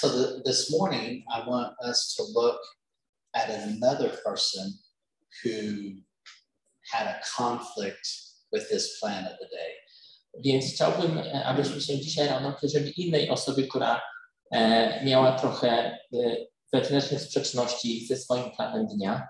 So 0.00 0.08
the, 0.08 0.42
this 0.42 0.70
morning, 0.70 1.24
I 1.38 1.50
want 1.50 1.72
us 1.88 2.14
to 2.16 2.24
look 2.40 2.60
at 3.32 3.50
another 3.50 4.22
person 4.24 4.72
who 5.44 5.50
had 6.92 7.06
a 7.06 7.20
conflict 7.36 8.08
with 8.52 8.68
this 8.68 8.98
plan 9.00 9.24
of 9.26 9.38
the 9.38 9.48
day. 9.48 9.84
Więc 10.38 10.64
chciałbym, 10.74 11.18
e, 11.18 11.44
abyśmy 11.44 11.80
się 11.80 12.00
dzisiaj 12.00 12.28
rano 12.28 12.52
przyjrzeli 12.52 13.00
innej 13.06 13.30
osobie, 13.30 13.66
która 13.66 14.02
e, 14.50 15.04
miała 15.04 15.38
trochę 15.38 15.68
e, 15.68 15.98
wewnętrznych 16.74 17.22
sprzeczności 17.22 18.06
ze 18.06 18.16
swoim 18.16 18.50
planem 18.50 18.86
dnia. 18.86 19.28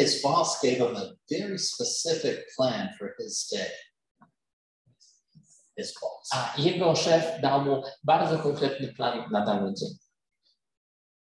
His 0.00 0.22
boss 0.22 0.60
gave 0.62 0.76
him 0.76 0.96
a 0.96 1.04
very 1.30 1.58
specific 1.58 2.46
plan 2.56 2.88
for 2.98 3.14
his 3.20 3.48
day. 3.52 3.70
His 5.78 5.94
boss. 6.00 6.28
A 6.32 6.54
jego 6.58 6.96
szef 6.96 7.40
dał 7.42 7.64
mu 7.64 7.82
bardzo 8.04 8.38
konkretny 8.38 8.94
plan 8.94 9.30
na 9.30 9.46
dany 9.46 9.74
dzień. 9.74 9.88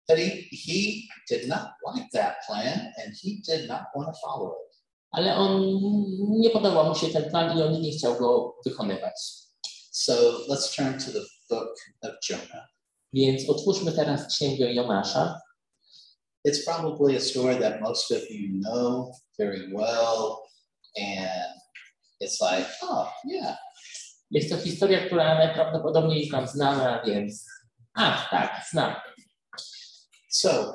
But 0.08 0.18
he, 0.18 0.30
he 0.66 1.02
did 1.30 1.48
not 1.48 1.68
like 1.94 2.08
that 2.12 2.36
plan 2.46 2.92
and 3.04 3.14
he 3.22 3.30
did 3.48 3.68
not 3.68 3.82
want 3.94 4.08
to 4.08 4.20
follow 4.26 4.50
it. 4.50 4.76
Ale 5.10 5.36
on 5.36 5.80
nie 6.30 6.50
podobał 6.50 6.88
mu 6.88 6.94
się 6.94 7.08
ten 7.08 7.30
plan 7.30 7.58
i 7.58 7.62
on 7.62 7.80
nie 7.80 7.92
chciał 7.92 8.18
go 8.18 8.56
wykonywać. 8.64 9.46
So 9.90 10.12
let's 10.48 10.76
turn 10.76 10.98
to 10.98 11.12
the 11.12 11.24
book 11.50 11.74
of 12.02 12.10
Jonah. 12.30 12.68
Więc 13.12 13.50
otwórzmy 13.50 13.92
teraz 13.92 14.26
księgę 14.26 14.72
Jonasza. 14.72 15.40
It's 16.46 16.64
probably 16.64 17.16
a 17.16 17.20
story 17.20 17.56
that 17.58 17.80
most 17.80 18.10
of 18.12 18.22
you 18.30 18.60
know 18.62 19.12
very 19.38 19.64
well. 19.72 20.46
And 20.96 21.52
it's 22.20 22.40
like, 22.40 22.66
oh, 22.82 23.10
yeah, 23.24 23.56
Jest 24.30 24.50
to 24.50 24.56
historia, 24.56 25.06
która 25.06 25.34
najprawdopodobniej 25.34 26.20
jest 26.20 26.32
nam 26.32 26.46
znana, 26.46 27.02
więc 27.06 27.46
a, 27.94 28.28
tak, 28.30 28.64
znam. 28.70 28.94
So, 30.30 30.74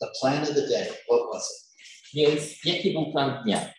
the 0.00 0.06
plan 0.20 0.42
of 0.42 0.54
the 0.54 0.68
day, 0.68 0.88
what 1.10 1.22
was 1.32 1.50
it? 1.50 1.64
Więc 2.14 2.64
jaki 2.64 2.92
był 2.92 3.12
plan 3.12 3.42
dnia? 3.42 3.74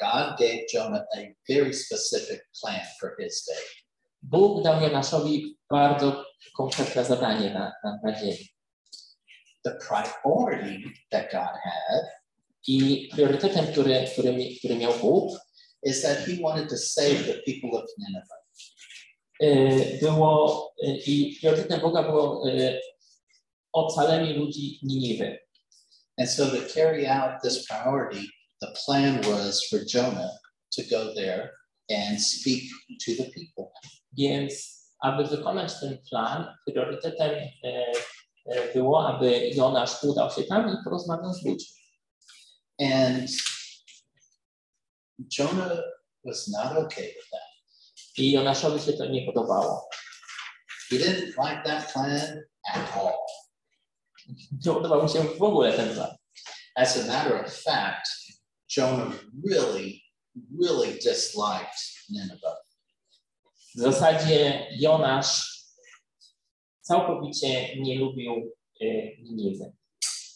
God 0.00 0.38
gave 0.38 0.66
Jonah 0.74 1.04
a 1.16 1.34
very 1.48 1.74
specific 1.74 2.40
plan 2.60 2.80
for 3.00 3.16
his 3.20 3.44
day. 3.46 3.64
Bóg 4.22 4.62
dał 4.64 4.82
Jonaszowi 4.82 5.58
bardzo 5.70 6.24
konkretne 6.56 7.04
zadanie 7.04 7.50
na, 7.50 7.72
na, 7.84 7.98
na 8.04 8.20
dzień. 8.20 8.36
The 9.64 9.78
priority 9.88 10.84
that 11.10 11.32
God 11.32 11.56
had 11.64 12.02
I 12.68 13.08
priorytetem, 13.12 13.66
który, 13.66 14.06
który, 14.12 14.34
który 14.58 14.76
miał 14.76 14.92
Bóg, 14.98 15.38
is 15.82 16.02
that 16.02 16.18
he 16.18 16.42
wanted 16.42 16.68
to 16.68 16.76
save 16.76 17.26
the 17.26 17.42
people 17.46 17.78
of 17.78 17.84
Nineveh. 17.98 18.42
y, 19.42 19.98
było, 20.00 20.74
y, 20.84 20.98
i 21.06 21.36
priorytetem 21.40 21.80
Boga 21.80 22.02
było 22.02 22.48
y, 22.48 22.80
ocalenie 23.72 24.34
ludzi 24.34 24.78
Niniwy. 24.82 25.38
And 26.18 26.28
so, 26.30 26.50
to 26.50 26.68
carry 26.74 27.06
out 27.06 27.42
this 27.42 27.66
priority, 27.66 28.28
the 28.60 28.74
plan 28.86 29.20
was 29.22 29.66
for 29.68 29.78
Jonah 29.94 30.30
to 30.72 30.82
go 30.90 31.14
there 31.14 31.50
and 31.90 32.20
speak 32.20 32.62
to 33.06 33.16
the 33.16 33.30
people. 33.30 33.72
Więc 34.12 34.82
aby 35.02 35.24
wykonać 35.24 35.80
ten 35.80 35.98
plan, 36.10 36.54
priorytetem 36.66 37.30
było, 38.74 39.08
aby 39.08 39.50
Jonasz 39.54 40.04
udał 40.04 40.30
się 40.30 40.44
tam 40.44 40.68
i 40.68 40.84
porozmawiał 40.84 41.34
z 41.34 41.44
ludźmi. 41.44 41.82
And 42.80 43.30
Jonah 45.38 45.82
was 46.24 46.48
not 46.48 46.76
okay 46.76 47.04
with 47.04 47.30
that. 47.30 47.52
I 48.16 48.32
Jonaszowi 48.32 48.80
się 48.80 48.92
to 48.92 49.06
nie 49.06 49.26
podobało. 49.26 49.88
He 50.90 50.96
didn't 50.96 51.26
like 51.38 51.62
that 51.64 51.92
plan 51.92 52.42
at 52.74 52.96
all. 52.96 53.12
Nie 54.52 54.72
podobał 54.72 55.02
mu 55.02 55.08
się 55.08 55.24
w 55.24 55.42
ogóle 55.42 55.72
ten 55.72 55.94
plan. 55.94 56.16
As 56.76 56.96
a 56.96 57.06
matter 57.06 57.44
of 57.44 57.54
fact, 57.54 58.08
Jonah 58.76 59.14
really, 59.50 60.02
really 60.62 60.94
disliked 60.94 61.78
Nineveh. 62.10 62.56
W 63.74 63.80
zasadzie 63.80 64.66
Jonasz 64.78 65.51
całkowicie 66.82 67.76
nie 67.76 67.98
lubił 67.98 68.52
e, 68.80 68.86
Niniwy. 69.22 69.72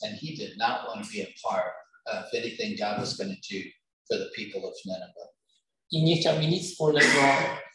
And 0.03 0.21
he 0.21 0.27
did 0.27 0.57
not 0.59 0.87
want 0.87 1.07
to 1.07 1.13
be 1.13 1.23
a 1.23 1.49
part 1.49 1.73
of 2.07 2.35
anything 2.35 2.79
God 2.79 2.99
was 2.99 3.17
going 3.17 3.31
to 3.31 3.55
do 3.55 3.61
for 4.09 4.19
the 4.19 4.31
people 4.37 4.69
of 4.69 4.75
Nineveh. 4.85 5.29
I 5.91 6.03
nie 6.03 6.17
chciał 6.17 6.39
mieć 6.39 6.51
nic 6.51 6.71
wspólnego, 6.73 7.21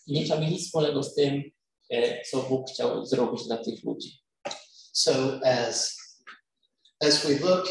nie 0.07 0.23
chciał 0.23 0.41
mieć 0.41 0.51
nic 0.51 0.65
wspólnego 0.65 1.03
z 1.03 1.15
tym, 1.15 1.43
e, 1.89 2.21
co 2.23 2.43
Bóg 2.43 2.69
chciał 2.69 3.05
zrobić 3.05 3.47
dla 3.47 3.57
tych 3.57 3.83
ludzi. 3.83 4.21
So 4.93 5.39
as 5.45 5.97
as 6.99 7.25
we 7.25 7.39
look 7.39 7.67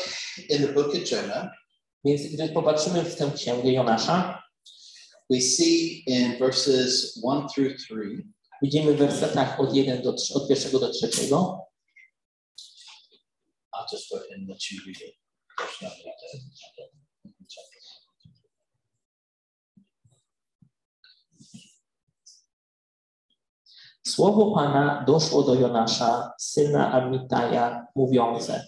in 0.49 0.67
the 0.67 0.73
book 0.73 0.95
of 0.95 1.11
Jonah, 1.11 1.61
Więc 2.05 2.23
gdy 2.23 2.49
popatrzymy 2.49 3.05
w 3.05 3.17
tę 3.17 3.31
księgę 3.35 3.73
Jonasza, 3.73 4.43
we 5.31 5.41
see 5.41 6.03
in 6.07 6.39
verses 6.39 7.21
one 7.25 7.47
through 7.55 7.77
three 7.89 8.25
widzimy 8.63 8.95
w 8.95 8.99
wersetach 8.99 9.61
od, 9.61 9.75
1 9.75 10.03
do 10.03 10.13
3, 10.13 10.35
od 10.35 10.49
pierwszego 10.49 10.79
do 10.79 10.91
trzeciego, 10.91 11.67
I'll 13.77 13.87
just 13.93 14.11
go 14.11 14.17
ahead 14.17 14.31
and 14.39 14.49
let 14.49 14.71
you 14.71 14.79
read 14.87 15.01
it. 15.09 15.17
There's 15.61 15.81
need 15.83 16.15
to- 16.77 17.01
Słowo 24.07 24.55
Pana 24.55 25.05
doszło 25.07 25.43
do 25.43 25.55
Jonasza, 25.55 26.33
syna 26.41 26.93
Amitaja, 26.93 27.87
mówiące: 27.97 28.65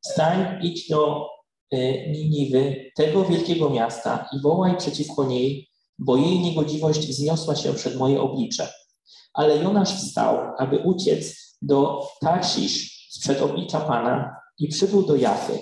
Stań, 0.00 0.58
idź 0.66 0.88
do 0.88 1.26
e, 1.70 2.10
Niniwy, 2.10 2.90
tego 2.96 3.24
wielkiego 3.24 3.70
miasta, 3.70 4.28
i 4.32 4.40
wołaj 4.40 4.76
przeciwko 4.76 5.24
niej, 5.24 5.68
bo 5.98 6.16
jej 6.16 6.40
niegodziwość 6.40 7.00
wzniosła 7.08 7.56
się 7.56 7.74
przed 7.74 7.96
moje 7.96 8.20
oblicze. 8.20 8.72
Ale 9.38 9.62
Jonasz 9.62 9.94
wstał, 9.94 10.54
aby 10.58 10.78
uciec 10.78 11.54
do 11.62 12.08
Tarsisz 12.20 13.08
sprzed 13.10 13.42
oblicza 13.42 13.80
Pana 13.80 14.36
i 14.58 14.68
przybył 14.68 15.06
do 15.06 15.16
Jafy. 15.16 15.58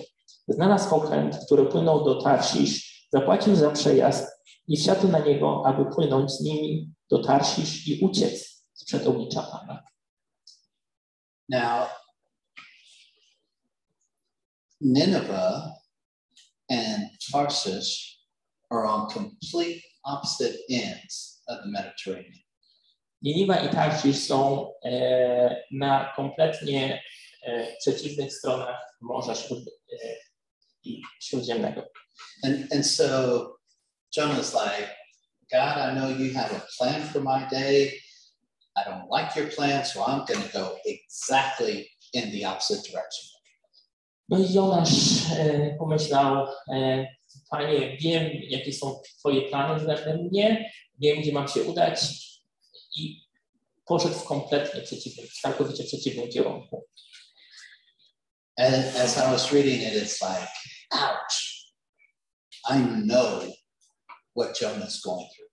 Znalazł 0.49 0.95
okręt, 0.95 1.39
który 1.47 1.67
płynął 1.67 2.05
do 2.05 2.23
Tarsisz, 2.23 3.07
zapłacił 3.13 3.57
za 3.57 3.71
przejazd 3.71 4.27
i 4.69 4.77
wsiadł 4.77 5.09
na 5.09 5.19
niego, 5.19 5.63
aby 5.67 5.85
płynąć 5.95 6.33
z 6.33 6.41
nimi 6.41 6.93
do 7.11 7.19
Tarsisz 7.19 7.89
i 7.89 8.05
uciec 8.05 8.65
sprzed 8.75 9.07
oblicza 9.07 9.43
Pana. 9.43 9.83
Now, 11.49 11.89
Nineveh 14.81 15.73
and 16.71 17.03
Tarshish 17.33 18.21
are 18.71 18.85
on 18.89 19.09
complete 19.11 19.83
opposite 20.05 20.57
ends 20.71 21.43
of 21.49 21.59
the 21.63 21.71
Mediterranean. 21.71 22.46
Niniwa 23.23 23.57
i 23.57 23.69
Tarsisz 23.69 24.19
są 24.19 24.71
e, 24.85 25.65
na 25.71 26.13
kompletnie 26.17 27.03
e, 27.43 27.77
przeciwnych 27.77 28.33
stronach 28.33 28.97
Morza 29.01 29.33
e, 29.33 29.97
Śródziemnego. 31.21 31.83
And, 32.45 32.73
and 32.73 32.87
so 32.87 33.07
Jonah's 34.17 34.55
like, 34.55 34.97
God, 35.51 35.77
I 35.79 35.95
know 35.95 36.09
you 36.09 36.35
have 36.35 36.53
a 36.53 36.63
plan 36.79 37.03
for 37.03 37.23
my 37.23 37.47
day. 37.51 38.01
I 38.77 38.85
don't 38.85 39.09
like 39.11 39.37
your 39.37 39.49
plan, 39.49 39.85
so 39.85 40.05
I'm 40.05 40.25
going 40.27 40.43
to 40.43 40.53
go 40.53 40.77
exactly 40.85 41.89
in 42.13 42.31
the 42.31 42.45
opposite 42.45 42.83
direction. 42.83 43.31
No 44.29 44.39
i 44.39 44.55
Jonasz 44.55 45.31
e, 45.39 45.77
pomyślał, 45.79 46.47
e, 46.73 47.07
Panie, 47.51 47.97
wiem, 47.97 48.31
jakie 48.49 48.73
są 48.73 49.01
Twoje 49.19 49.43
plany 49.43 49.81
względem 49.81 50.27
mnie, 50.27 50.71
wiem, 50.99 51.21
gdzie 51.21 51.33
mam 51.33 51.49
się 51.49 51.63
udać 51.63 52.01
i 52.97 53.27
poszedł 53.87 54.15
w 54.15 54.25
kompletnie 54.25 54.81
przeciwnym, 54.81 55.27
całkowicie 55.43 55.85
przeciwnym 55.85 56.29
kierunku. 56.29 56.85
And 58.59 58.97
as 58.97 59.17
I 59.19 59.31
was 59.31 59.53
reading 59.53 59.83
it, 59.83 59.95
it's 59.95 60.21
like, 60.23 60.49
ouch. 60.93 61.47
I 62.69 62.79
know 62.79 63.43
what 64.35 64.61
Jonah's 64.61 65.01
going 65.05 65.29
through. 65.35 65.51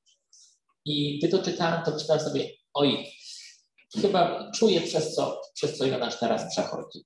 I 0.86 1.20
gdy 1.20 1.30
to 1.30 1.44
czytałem, 1.44 1.84
to 1.84 1.92
myślałem 1.92 2.24
sobie, 2.24 2.50
oj, 2.74 3.12
chyba 4.02 4.52
czuję, 4.52 4.82
przez 4.82 5.16
co, 5.16 5.42
przez 5.54 5.78
co 5.78 5.86
Jonasz 5.86 6.20
teraz 6.20 6.52
przechodzi. 6.52 7.06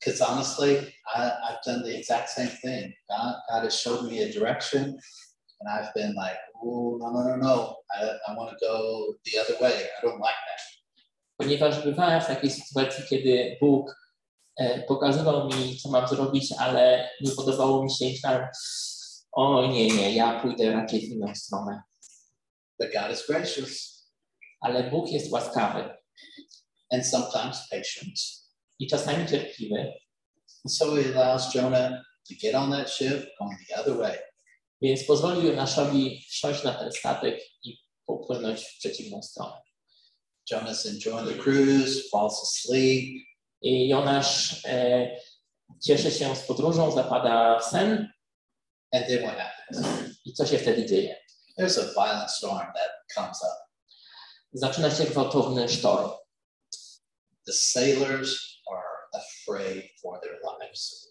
Because 0.00 0.24
honestly, 0.24 0.92
I, 1.16 1.18
I've 1.18 1.62
done 1.66 1.82
the 1.82 1.98
exact 1.98 2.30
same 2.30 2.50
thing. 2.62 2.92
God, 3.08 3.34
God 3.50 3.64
has 3.64 3.74
showed 3.74 4.12
me 4.12 4.22
a 4.22 4.32
direction, 4.32 4.82
and 5.60 5.68
I've 5.68 5.92
been 5.94 6.14
like, 6.14 6.38
oh, 6.62 6.98
no, 7.00 7.10
no, 7.10 7.24
no, 7.24 7.36
no. 7.36 7.76
I, 7.90 8.32
I 8.32 8.36
want 8.36 8.50
to 8.50 8.66
go 8.66 9.06
the 9.24 9.40
other 9.40 9.56
way. 9.60 9.72
I 9.72 10.06
don't 10.06 10.18
like 10.18 10.42
that. 10.46 10.60
Ponieważ 11.36 11.84
bywałem 11.84 12.20
w 12.20 12.26
takiej 12.26 12.50
sytuacji, 12.50 13.04
kiedy 13.10 13.56
Bóg 13.60 13.96
e, 14.60 14.82
pokazywał 14.82 15.46
mi, 15.48 15.78
co 15.78 15.90
mam 15.90 16.08
zrobić, 16.08 16.54
ale 16.58 17.10
nie 17.20 17.30
podobało 17.30 17.84
mi 17.84 17.90
się 17.90 18.04
i 18.04 18.12
myślałem, 18.12 18.48
o 19.32 19.66
nie, 19.66 19.88
nie, 19.88 20.14
ja 20.14 20.40
pójdę 20.40 20.72
raczej 20.72 21.00
w 21.00 21.04
inną 21.04 21.34
stronę. 21.34 21.82
But 22.80 22.92
God 22.92 23.12
is 23.12 23.26
gracious 23.26 23.96
Ale 24.60 24.90
Bóg 24.90 25.10
jest 25.12 25.32
łaskawy 25.32 25.96
and 26.92 27.06
sometimes 27.06 27.68
patient. 27.70 28.18
i 28.78 28.86
czasami 28.86 29.26
cierpliwy, 29.28 29.92
And 30.64 30.72
so 30.72 30.96
he 30.96 31.14
allows 31.14 31.54
Jonah 31.54 32.02
to 32.28 32.34
get 32.42 32.54
on 32.54 32.70
that 32.70 32.90
ship 32.90 33.28
going 33.38 33.58
the 33.68 33.80
other 33.80 33.96
way. 33.98 34.18
Więc 34.82 35.04
pozwolił 35.04 35.50
Jonaszowi 35.50 36.26
wsiąść 36.30 36.64
na 36.64 36.74
ten 36.74 36.92
statek 36.92 37.40
i 37.62 37.78
popłynąć 38.06 38.60
w 38.60 38.78
przeciwną 38.78 39.22
stronę. 39.22 39.60
Jonah's 40.52 40.88
enjoying 40.88 41.28
the 41.28 41.42
cruise, 41.42 42.08
falls 42.12 42.42
asleep, 42.42 43.26
I 43.60 43.88
Jonasz 43.88 44.64
e, 44.64 45.08
cieszy 45.84 46.10
się 46.10 46.36
z 46.36 46.40
podróżą, 46.40 46.90
zapada 46.90 47.58
w 47.58 47.64
sen 47.64 48.12
and 48.92 49.06
then 49.06 49.22
what 49.22 49.38
happens? 49.38 49.86
i 50.24 50.32
co 50.32 50.46
się 50.46 50.58
wtedy 50.58 50.86
dzieje? 50.86 51.16
There's 51.58 51.78
a 51.78 51.92
violent 51.94 52.30
storm 52.30 52.72
that 52.74 52.90
comes 53.14 53.38
up. 53.42 53.66
Zaczyna 54.52 54.90
się 54.90 55.04
gwałtowny 55.04 55.68
sztorm. 55.68 56.10
The 57.46 57.52
sailors 57.52 58.40
are 58.70 59.22
afraid 59.22 59.84
for 60.02 60.20
their 60.20 60.38
lives. 60.60 61.08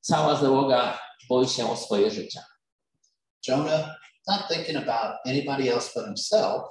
Cała 0.00 0.36
załoga 0.36 1.00
boi 1.28 1.48
się 1.48 1.70
o 1.70 1.76
swoje 1.76 2.10
życie. 2.10 2.44
Jonah, 3.48 3.96
not 4.28 4.48
thinking 4.48 4.76
about 4.76 5.16
anybody 5.26 5.68
else 5.68 5.92
but 5.94 6.06
himself, 6.06 6.62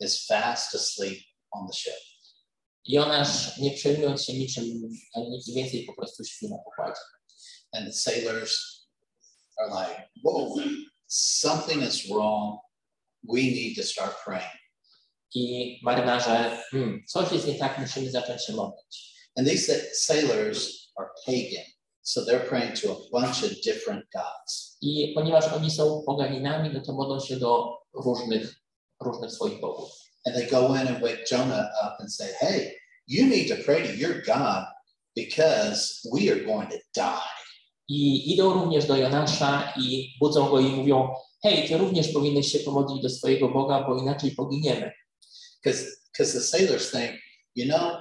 is 0.00 0.24
fast 0.26 0.74
asleep 0.74 1.22
on 1.52 1.66
the 1.66 1.72
ship. 1.72 1.94
Jonasz, 2.84 3.58
nie 3.58 3.70
przejmując 3.70 4.24
się 4.24 4.32
niczym, 4.32 4.64
nic 5.30 5.54
więcej, 5.54 5.84
po 5.84 5.92
prostu 5.92 6.24
śpi 6.24 6.48
na 6.48 6.58
pokładzie. 6.58 7.00
And 7.72 7.86
the 7.86 7.92
sailors 7.92 8.86
are 9.58 9.68
like, 9.68 10.08
whoa, 10.22 10.56
something 11.06 11.82
is 11.82 12.08
wrong. 12.08 12.58
We 13.22 13.42
need 13.42 13.76
to 13.76 13.82
start 13.82 14.16
praying. 14.24 14.62
I 15.34 15.80
marynarze, 15.82 16.62
hmm, 16.70 17.04
coś 17.06 17.32
jest 17.32 17.46
nie 17.46 17.54
tak, 17.54 17.78
musimy 17.78 18.10
zacząć 18.10 18.44
się 18.44 18.52
modlić. 18.52 19.12
And 19.36 19.48
these 19.48 19.94
sailors 19.94 20.90
are 20.98 21.08
pagan. 21.26 21.71
So 22.02 22.24
they're 22.24 22.48
praying 22.48 22.74
to 22.80 22.92
a 22.92 22.96
bunch 23.12 23.44
of 23.44 23.50
different 23.64 24.04
gods. 24.12 24.76
I 24.80 25.12
ponieważ 25.14 25.52
oni 25.52 25.70
są 25.70 26.02
poganinami, 26.06 26.70
no 26.74 26.80
to 26.80 26.92
modlą 26.92 27.20
się 27.20 27.36
do 27.36 27.78
różnych, 27.94 28.54
różnych 29.00 29.32
swoich 29.32 29.60
bogów. 29.60 29.90
And 30.26 30.36
they 30.36 30.46
go 30.46 30.76
in 30.76 30.88
and 30.88 31.00
wake 31.00 31.24
Jonah 31.30 31.70
up 31.84 31.96
and 32.00 32.12
say, 32.12 32.32
hey, 32.40 32.74
you 33.06 33.26
need 33.26 33.48
to 33.48 33.56
pray 33.64 33.82
to 33.82 33.94
your 33.94 34.22
God 34.26 34.64
because 35.16 36.08
we 36.12 36.30
are 36.30 36.44
going 36.44 36.70
to 36.70 36.78
die. 36.94 37.42
I 37.88 38.32
idą 38.32 38.52
również 38.52 38.86
do 38.86 38.96
Jonasza 38.96 39.72
i 39.76 40.14
budzą 40.20 40.50
go 40.50 40.60
i 40.60 40.64
mówią, 40.64 41.14
hej, 41.42 41.68
ty 41.68 41.78
również 41.78 42.08
powinieneś 42.08 42.52
się 42.52 42.58
pomodlić 42.58 43.02
do 43.02 43.10
swojego 43.10 43.48
Boga, 43.48 43.84
bo 43.88 43.98
inaczej 43.98 44.30
poginiemy. 44.30 44.92
Because 45.64 46.32
the 46.32 46.40
sailors 46.40 46.90
think, 46.90 47.12
you 47.54 47.66
know, 47.66 47.96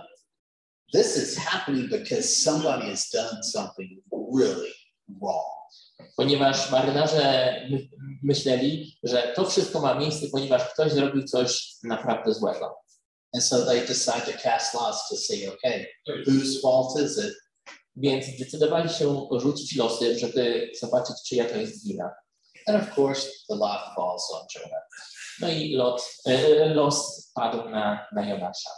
this 0.94 1.18
is 1.18 1.38
happening 1.38 1.90
because 1.90 2.44
somebody 2.44 2.90
has 2.90 3.10
done 3.10 3.44
something 3.44 4.02
really 4.12 4.74
wrong. 5.22 5.62
Ponieważ 6.16 6.72
marynarze 6.72 7.56
my, 7.72 7.90
myśleli, 8.24 9.00
że 9.04 9.34
to 9.36 9.46
wszystko 9.46 9.82
ma 9.82 9.96
miejsce, 9.96 10.28
ponieważ 10.32 10.74
ktoś 10.74 10.92
zrobił 10.92 11.24
coś 11.24 11.76
naprawdę 11.84 12.34
złego. 12.34 12.78
And 13.34 13.44
so 13.44 13.66
they 13.66 13.88
decide 13.88 14.22
to 14.22 14.44
cast 14.44 14.74
lots 14.74 15.10
to 15.10 15.16
see, 15.16 15.48
okay, 15.48 15.88
whose 16.28 16.60
fault 16.62 17.00
is 17.00 17.18
it? 17.18 17.34
Więc 17.96 18.26
zdecydowali 18.26 18.90
się 18.90 19.28
rzucić 19.40 19.76
losy, 19.76 20.20
żeby 20.20 20.72
zobaczyć, 20.82 21.16
czyja 21.28 21.46
to 21.46 21.58
jest 21.58 21.88
wina. 21.88 22.12
And 22.68 22.84
of 22.84 22.98
course, 22.98 23.30
the 23.50 23.56
lot 23.56 23.96
falls 23.96 24.32
on 24.34 24.46
Jonah. 24.56 24.88
No 25.40 25.50
i 25.50 25.76
lot, 25.76 26.02
e, 26.26 26.66
los 26.74 27.32
padł 27.36 27.70
na, 27.70 28.08
na 28.12 28.30
Jonasza. 28.30 28.70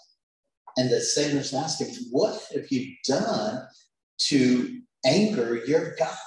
And 0.78 0.90
the 0.90 1.02
sailors 1.02 1.54
ask 1.54 1.80
him, 1.80 1.90
what 2.12 2.42
have 2.54 2.68
you 2.72 2.96
done 3.08 3.68
to 4.30 4.82
anger 5.06 5.64
your 5.68 5.96
God? 6.00 6.18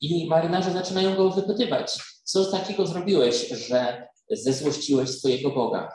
I 0.00 0.26
marynarze 0.28 0.72
zaczynają 0.72 1.16
go 1.16 1.30
wypytywać, 1.30 1.98
co 2.24 2.44
takiego 2.44 2.86
zrobiłeś, 2.86 3.48
że 3.48 4.08
zezłościłeś 4.30 5.10
swojego 5.10 5.50
Boga? 5.50 5.88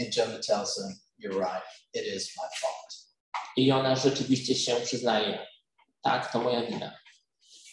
And 0.00 0.16
Jonah 0.16 0.40
tells 0.40 0.74
them, 0.74 1.00
you're 1.18 1.38
right, 1.38 1.64
it 1.94 2.06
is 2.16 2.36
my 2.36 2.48
fault. 2.60 2.94
I 3.56 3.66
Jonasz 3.66 4.02
rzeczywiście 4.02 4.54
się 4.54 4.76
przyznaje, 4.80 5.46
tak, 6.02 6.32
to 6.32 6.38
moja 6.38 6.66
wina. 6.66 7.00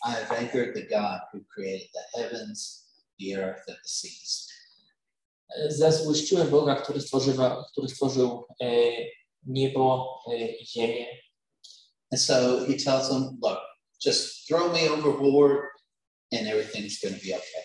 I 0.05 0.11
have 0.11 0.31
angered 0.31 0.75
the 0.75 0.81
God 0.81 1.21
who 1.33 1.39
created 1.55 1.87
the 1.93 2.21
heavens, 2.21 2.87
the 3.19 3.35
earth, 3.35 3.63
and 3.67 3.77
the 3.83 3.89
seas. 3.89 4.46
Zezłościłem 5.67 6.49
Boga, 6.49 6.75
który, 6.75 7.01
stworzywa, 7.01 7.65
który 7.71 7.89
stworzył 7.89 8.45
e, 8.61 8.67
niebo 9.45 10.15
e, 10.31 10.47
i 10.47 10.65
ziemię. 10.65 11.07
And 12.11 12.21
so 12.21 12.65
he 12.65 12.73
tells 12.73 13.09
them, 13.09 13.39
look, 13.43 13.59
just 14.05 14.47
throw 14.47 14.73
me 14.73 14.91
overboard 14.91 15.59
and 16.31 16.47
everything's 16.47 16.99
going 17.03 17.19
to 17.19 17.27
be 17.27 17.35
okay. 17.35 17.63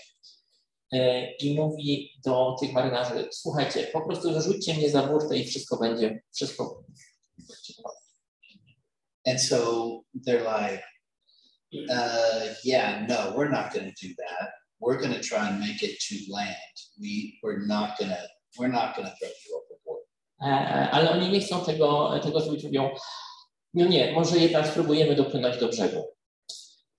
E, 0.93 1.31
I 1.37 1.55
mówi 1.55 2.11
do 2.25 2.57
tych 2.61 2.73
marynarzy, 2.73 3.29
słuchajcie, 3.33 3.91
po 3.93 4.01
prostu 4.01 4.33
wyrzućcie 4.33 4.75
mnie 4.75 4.91
za 4.91 5.03
burtę 5.07 5.39
i 5.39 5.45
wszystko 5.45 5.77
będzie, 5.77 6.23
wszystko 6.35 6.85
And 9.25 9.41
so 9.41 10.03
they're 10.15 10.43
like, 10.43 10.83
uh, 11.91 12.55
yeah, 12.65 13.07
no, 13.09 13.33
we're 13.37 13.51
not 13.51 13.73
going 13.73 13.93
to 13.95 14.09
do 14.09 14.15
that. 14.19 14.62
We're 14.83 14.99
going 14.99 15.15
to 15.15 15.21
try 15.21 15.49
and 15.49 15.61
make 15.61 15.83
it 15.83 16.01
to 16.01 16.15
land. 16.33 16.75
We, 17.01 17.39
we're 17.43 17.65
not 17.67 17.97
going 17.99 18.11
to, 18.11 18.23
we're 18.59 18.75
not 18.81 18.97
going 18.97 19.09
to 19.09 19.15
throw 19.15 19.29
you 19.29 19.51
overboard. 19.61 20.03
E, 20.43 20.91
ale 20.91 21.11
oni 21.11 21.29
nie 21.29 21.41
chcą 21.41 21.65
tego, 21.65 22.21
tego 22.23 22.41
zrobić, 22.41 22.65
mówią, 22.65 22.91
no 23.75 23.87
nie, 23.87 24.13
może 24.13 24.39
jednak 24.39 24.67
spróbujemy 24.67 25.17
dopłynąć 25.17 25.59
do 25.59 25.69
brzegu. 25.69 26.05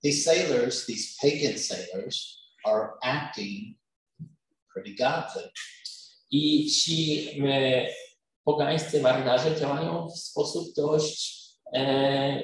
These 0.02 0.22
sailors, 0.22 0.86
these 0.86 1.16
pagan 1.22 1.58
sailors, 1.58 2.38
are 2.64 2.88
acting 3.02 3.76
pretty 4.72 4.94
godly. 4.94 5.50
I 6.30 6.70
ci 6.70 7.28
e, 7.46 7.86
pogańscy 8.44 9.00
marynarze 9.00 9.56
działają 9.56 10.08
w 10.08 10.18
sposób 10.18 10.74
dość 10.76 11.44
e, 11.74 12.42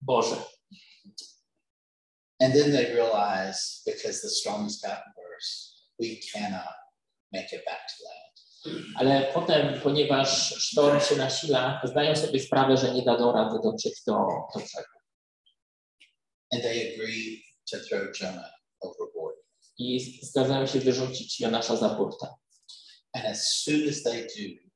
Boży. 0.00 0.36
And 2.40 2.52
then 2.54 2.70
they 2.70 2.92
realize 2.92 3.82
because 3.86 4.20
the 4.20 4.28
storm 4.28 4.64
has 4.64 4.80
gotten 4.80 5.12
worse, 5.16 5.86
we 5.98 6.20
cannot 6.32 6.74
make 7.32 7.52
it 7.52 7.64
back 7.64 7.88
to 7.88 8.04
land. 8.04 8.26
Ale 8.96 9.32
potem, 9.34 9.80
ponieważ 9.80 10.54
sztorm 10.58 11.00
się 11.00 11.16
nasila, 11.16 11.80
zdają 11.84 12.16
sobie 12.16 12.40
sprawę, 12.40 12.76
że 12.76 12.94
nie 12.94 13.02
dadzą 13.02 13.32
rady 13.32 13.56
dotrzeć 13.62 14.02
do, 14.06 14.12
do 14.54 14.60
brzegu. 14.60 14.98
And 16.52 16.62
they 16.62 16.94
agree 16.94 17.44
to 17.70 17.78
throw 17.78 18.20
Jonah 18.20 18.50
overboard. 18.80 19.36
I 19.78 20.20
zgadzają 20.22 20.66
się 20.66 20.80
wyrzucić 20.80 21.40
Jonasza 21.40 21.76
za 21.76 21.88
burtę. 21.88 22.26
And 23.12 23.24
as 23.24 23.48
soon 23.48 23.88
as 23.88 24.02
they 24.02 24.22
do, 24.22 24.66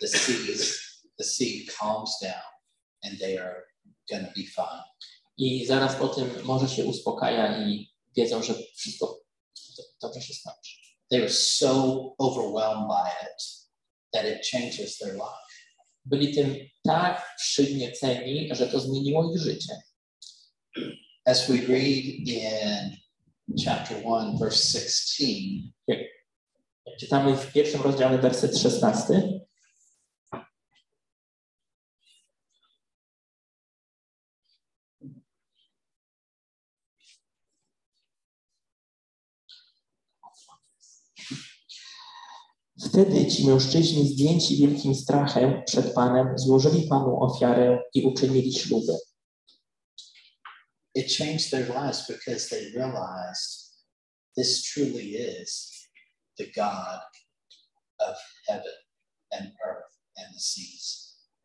the 0.00 0.08
seas, 0.08 0.78
the 1.18 1.24
sea 1.24 1.66
calms 1.78 2.18
down 2.22 2.50
and 3.04 3.18
they 3.18 3.38
are 3.38 3.66
going 4.10 4.26
to 4.26 4.32
be 4.36 4.46
fine. 4.46 4.84
I 5.42 5.66
zaraz 5.66 5.96
po 5.96 6.08
tym 6.08 6.30
morze 6.44 6.68
się 6.68 6.84
uspokaja 6.84 7.68
i 7.68 7.90
wiedzą, 8.16 8.42
że 8.42 8.54
wszystko 8.76 9.20
do- 9.76 10.08
dobrze 10.08 10.22
się 10.22 10.34
skończy. 10.34 10.70
They 11.10 11.20
are 11.20 11.30
so 11.30 11.74
overwhelmed 12.18 12.88
by 12.88 13.10
it 13.26 13.42
that 14.12 14.24
it 14.26 14.46
changes 14.52 14.98
their 14.98 15.14
life. 15.14 15.50
byli 16.04 16.34
tym 16.34 16.56
tak 16.84 17.34
przygnieceni, 17.38 18.48
że 18.54 18.66
to 18.66 18.80
zmieniło 18.80 19.32
ich 19.34 19.40
życie. 19.42 19.74
As 21.24 21.48
we 21.48 21.56
read 21.56 22.04
in 22.04 22.96
chapter 23.64 23.96
1, 23.96 24.38
verse 24.38 24.80
16, 24.80 25.24
Jak 25.86 25.98
czytamy 27.00 27.36
w 27.36 27.52
pierwszym 27.52 27.82
rozdziale, 27.82 28.18
werset 28.18 28.58
16. 28.58 29.40
Wtedy 42.90 43.26
ci 43.26 43.46
mężczyźni 43.46 44.08
zdjęci 44.08 44.56
wielkim 44.56 44.94
strachem 44.94 45.62
przed 45.66 45.94
Panem 45.94 46.38
złożyli 46.38 46.82
Panu 46.82 47.22
ofiarę 47.24 47.82
i 47.94 48.02
uczynili 48.02 48.52
śluby. 48.52 48.92
it 50.94 51.08
changed 51.18 51.50
their 51.50 51.66
lives 51.66 52.06
because 52.06 52.48
they 52.48 52.72
realized 52.74 53.68
this 54.36 54.64
truly 54.64 55.14
is 55.14 55.88
the 56.38 56.50
God 56.56 57.00
of 58.00 58.16
heaven 58.48 58.78
and 59.32 59.52
earth 59.66 59.94
and 60.18 60.34
the 60.34 60.40
seas. 60.40 60.96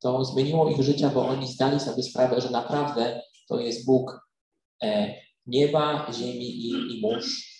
To 0.01 0.25
zmieniło 0.25 0.69
ich 0.69 0.83
życia, 0.83 1.09
bo 1.09 1.27
oni 1.27 1.47
zdali 1.47 1.79
sobie 1.79 2.03
sprawę, 2.03 2.41
że 2.41 2.49
naprawdę 2.49 3.21
to 3.49 3.59
jest 3.59 3.85
Bóg 3.85 4.29
e, 4.83 5.15
nieba, 5.45 6.11
ziemi 6.13 6.49
i, 6.49 6.69
i 6.69 7.01
mórz. 7.01 7.54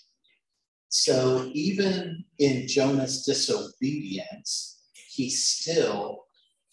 So 0.97 1.51
even 1.53 2.23
in 2.39 2.67
Jonah's 2.69 3.25
disobedience, 3.25 4.79
he 5.11 5.29
still 5.29 6.23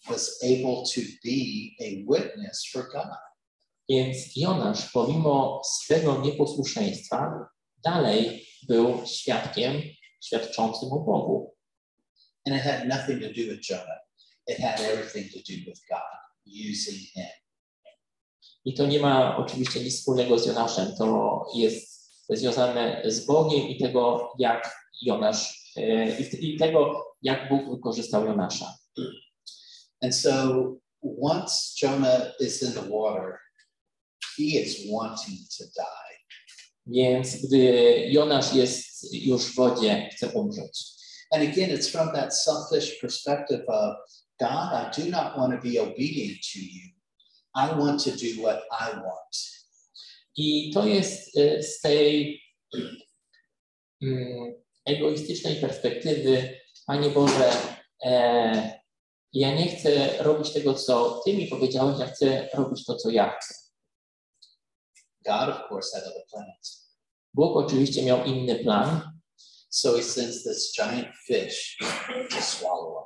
was 0.09 0.39
able 0.41 0.85
to 0.85 1.01
be 1.21 1.75
a 1.81 2.05
witness 2.07 2.63
for 2.71 2.87
God. 2.93 3.17
Więc 3.89 4.35
Jonasz, 4.35 4.91
pomimo 4.91 5.61
swego 5.65 6.21
nieposłuszeństwa, 6.21 7.47
dalej 7.83 8.47
był 8.67 9.05
świadkiem 9.05 9.81
świadczącym 10.25 10.91
o 10.91 10.99
Bogu. 10.99 11.55
And 12.47 12.55
it 12.55 12.61
had 12.61 12.87
nothing 12.87 13.21
to 13.21 13.27
do 13.27 13.47
with 13.51 13.69
Jonah. 13.69 13.99
It 14.47 14.59
had 14.59 14.79
everything 14.79 15.31
to 15.31 15.39
do 15.39 15.55
with 15.65 15.81
God 15.89 16.19
using 16.45 16.99
him. 17.15 17.31
I 18.65 18.73
to 18.73 18.87
nie 18.87 18.99
ma 18.99 19.37
oczywiście 19.37 19.83
nic 19.83 19.99
wspólnego 19.99 20.39
z 20.39 20.45
Jonaszem. 20.45 20.95
To 20.95 21.45
jest 21.55 21.92
związane 22.29 23.01
z 23.05 23.25
Bogiem 23.25 23.67
i 23.67 23.79
tego, 23.79 24.31
jak 24.39 24.75
Jonasz, 25.01 25.71
e, 25.77 26.21
i 26.21 26.57
tego, 26.57 27.05
jak 27.21 27.49
Bóg 27.49 27.75
wykorzystał 27.75 28.25
Jonasza. 28.25 28.77
And 30.01 30.15
so 30.15 30.31
once 31.21 31.73
Jonah 31.81 32.33
is 32.39 32.61
in 32.63 32.71
the 32.73 32.89
water, 32.89 33.39
he 34.37 34.43
is 34.43 34.91
wanting 34.91 35.39
to 35.57 35.63
die. 35.63 36.13
Więc 36.87 37.45
gdy 37.45 38.05
Jonasz 38.09 38.53
jest 38.53 39.13
już 39.13 39.41
w 39.41 39.55
wodzie, 39.55 40.09
chce 40.11 40.29
umrzeć. 40.29 40.93
And 41.31 41.43
again, 41.43 41.69
it's 41.69 41.89
from 41.89 42.11
that 42.13 42.37
selfish 42.37 42.99
perspective 43.01 43.63
of 43.67 43.95
God, 44.39 44.73
I 44.73 45.01
do 45.01 45.09
not 45.09 45.37
want 45.37 45.53
to 45.53 45.69
be 45.69 45.81
obedient 45.81 46.37
to 46.53 46.59
you. 46.59 46.93
I 47.55 47.67
want 47.79 48.03
to 48.03 48.11
do 48.11 48.41
what 48.41 48.63
I 48.71 48.95
want. 48.95 49.62
I 50.35 50.71
to 50.73 50.85
jest 50.85 51.37
e, 51.37 51.63
z 51.63 51.81
tej 51.81 52.41
mm, 54.01 54.53
egoistycznej 54.85 55.55
perspektywy, 55.55 56.59
Panie 56.85 57.09
Boże, 57.09 57.51
e, 58.05 58.79
ja 59.33 59.55
nie 59.55 59.67
chcę 59.67 60.23
robić 60.23 60.53
tego, 60.53 60.73
co 60.73 61.21
Ty 61.25 61.33
mi 61.33 61.47
powiedziałeś, 61.47 61.99
ja 61.99 62.07
chcę 62.07 62.49
robić 62.53 62.85
to, 62.85 62.95
co 62.95 63.09
ja 63.09 63.29
chcę. 63.29 63.53
God, 65.25 65.49
of 65.49 65.71
course, 65.71 65.99
had 65.99 66.07
other 66.07 66.23
plans. 66.31 66.93
Bóg 67.33 67.57
oczywiście 67.57 68.03
miał 68.03 68.25
inny 68.25 68.55
plan, 68.55 69.13
So 69.73 69.95
he 69.95 70.03
sends 70.03 70.43
this 70.43 70.71
giant 70.71 71.07
fish 71.25 71.77
to 72.29 72.41
swallow 72.41 72.93
him. 72.93 73.03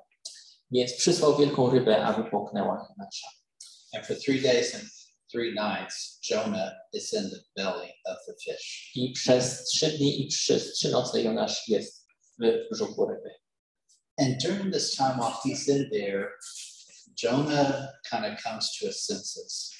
więc 0.71 0.93
przysłał 0.93 1.37
wielką 1.37 1.69
rybę, 1.69 2.05
aby 2.05 2.31
połknęła 2.31 2.87
Jonasza. 2.89 3.27
And 3.95 4.05
for 4.07 4.15
three 4.15 4.41
days 4.41 4.75
and 4.75 4.83
three 5.31 5.53
nights, 5.53 6.19
Jonah 6.21 6.73
is 6.93 7.13
in 7.13 7.29
the 7.29 7.39
belly 7.55 7.93
of 8.05 8.17
the 8.27 8.33
fish. 8.45 8.91
I 8.95 9.13
przez 9.13 9.63
trzy 9.63 9.97
dni 9.97 10.21
i 10.21 10.27
przez 10.27 10.73
trzy 10.73 10.89
noce 10.89 11.21
Jonasz 11.21 11.67
jest 11.67 12.07
w 12.39 12.69
brzuchu 12.71 13.05
ryby. 13.05 13.29
And 14.19 14.39
during 14.39 14.73
this 14.73 14.95
time 14.95 15.17
while 15.17 15.37
he's 15.43 15.67
in 15.67 15.89
there, 15.91 16.29
Jonah 17.23 17.89
kind 18.09 18.25
of 18.25 18.43
comes 18.43 18.77
to 18.77 18.87
his 18.87 19.05
senses. 19.05 19.73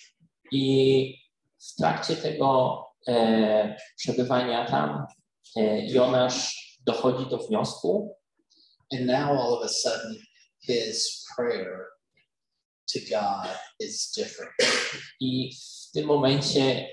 I 0.51 1.13
w 1.59 1.75
trakcie 1.75 2.15
tego 2.15 2.83
e, 3.07 3.77
przebywania 3.97 4.65
tam 4.65 5.05
e, 5.57 5.87
Jonasz 5.87 6.77
dochodzi 6.85 7.29
do 7.29 7.37
wniosku, 7.37 8.17
And 8.91 9.05
now 9.05 9.33
all 9.33 9.57
of 9.57 9.65
a 9.65 9.69
sudden, 9.69 10.17
his 10.61 11.25
prayer 11.35 11.87
to 12.93 12.99
God 13.09 13.57
is 13.79 14.11
different. 14.17 14.53
i 15.19 15.51
w 15.89 15.91
tym 15.91 16.05
momencie 16.05 16.89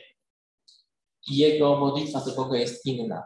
jego 1.29 1.77
modlitwa 1.77 2.21
do 2.21 2.35
Boga 2.35 2.59
jest 2.59 2.87
inna. 2.87 3.23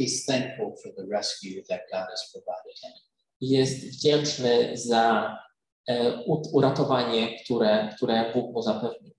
He's 0.00 0.24
thankful 0.26 0.76
for 0.82 0.94
the 0.94 1.06
rescue 1.10 1.62
that 1.68 1.80
God 1.92 2.08
has 2.10 2.30
provided 2.32 2.78
him. 2.82 2.92
Jest 3.40 3.86
wdzięczny 3.86 4.76
za 4.76 5.36
e, 5.88 6.22
uratowanie, 6.52 7.44
które, 7.44 7.94
które 7.96 8.32
Bóg 8.34 8.52
mu 8.54 8.62
zapewnił. 8.62 9.14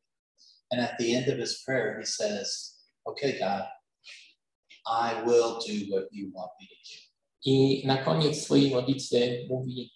And 0.71 0.81
at 0.81 0.97
the 0.99 1.17
end 1.17 1.27
of 1.29 1.37
his 1.37 1.63
prayer, 1.63 1.99
he 1.99 2.05
says, 2.05 2.77
Okay, 3.05 3.39
God, 3.39 3.65
I 4.85 5.23
will 5.25 5.59
do 5.59 5.95
what 5.95 6.07
you 6.11 6.31
want 6.33 6.51
me 6.59 6.67
to 6.67 6.75
do. 6.75 7.09
I 7.45 7.83
na 7.87 7.97
koniec 8.03 8.43
swojej 8.43 8.71
modlitwy 8.71 9.45
mówi: 9.49 9.91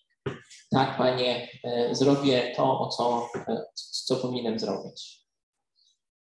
Tak, 0.73 0.97
panie, 0.97 1.49
e, 1.63 1.95
zrobię 1.95 2.53
to, 2.55 2.89
co, 2.97 3.27
e, 3.47 3.63
co 3.75 4.15
powinienem 4.15 4.59
zrobić. 4.59 5.23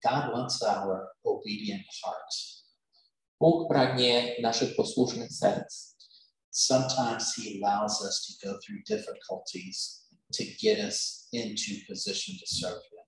God 0.04 0.32
wants 0.32 0.62
our 0.62 1.08
obedient 1.24 1.82
heart. 2.04 2.34
Bóg 3.40 3.68
pragnie 3.68 4.36
naszych 4.42 4.76
posłusznych 4.76 5.32
serc. 5.32 5.96
Sometimes 6.50 7.34
he 7.34 7.42
allows 7.62 8.02
us 8.02 8.26
to 8.26 8.48
go 8.48 8.58
through 8.58 8.84
difficulties 8.88 10.08
to 10.36 10.44
get 10.62 10.78
us 10.78 11.28
into 11.32 11.86
position 11.88 12.34
to 12.40 12.46
serve 12.46 12.82
him. 12.90 12.98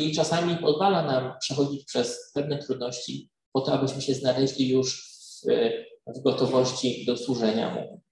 I 0.00 0.14
czasami 0.14 0.56
pozwala 0.56 1.02
nam 1.02 1.38
przechodzić 1.40 1.84
przez 1.84 2.32
pewne 2.34 2.58
trudności, 2.58 3.30
po 3.52 3.60
to, 3.60 3.72
abyśmy 3.72 4.02
się 4.02 4.14
znaleźli 4.14 4.68
już 4.68 5.04
w, 5.06 6.18
w 6.18 6.22
gotowości 6.22 7.04
do 7.06 7.16
służenia 7.16 7.74
Mu. 7.74 8.02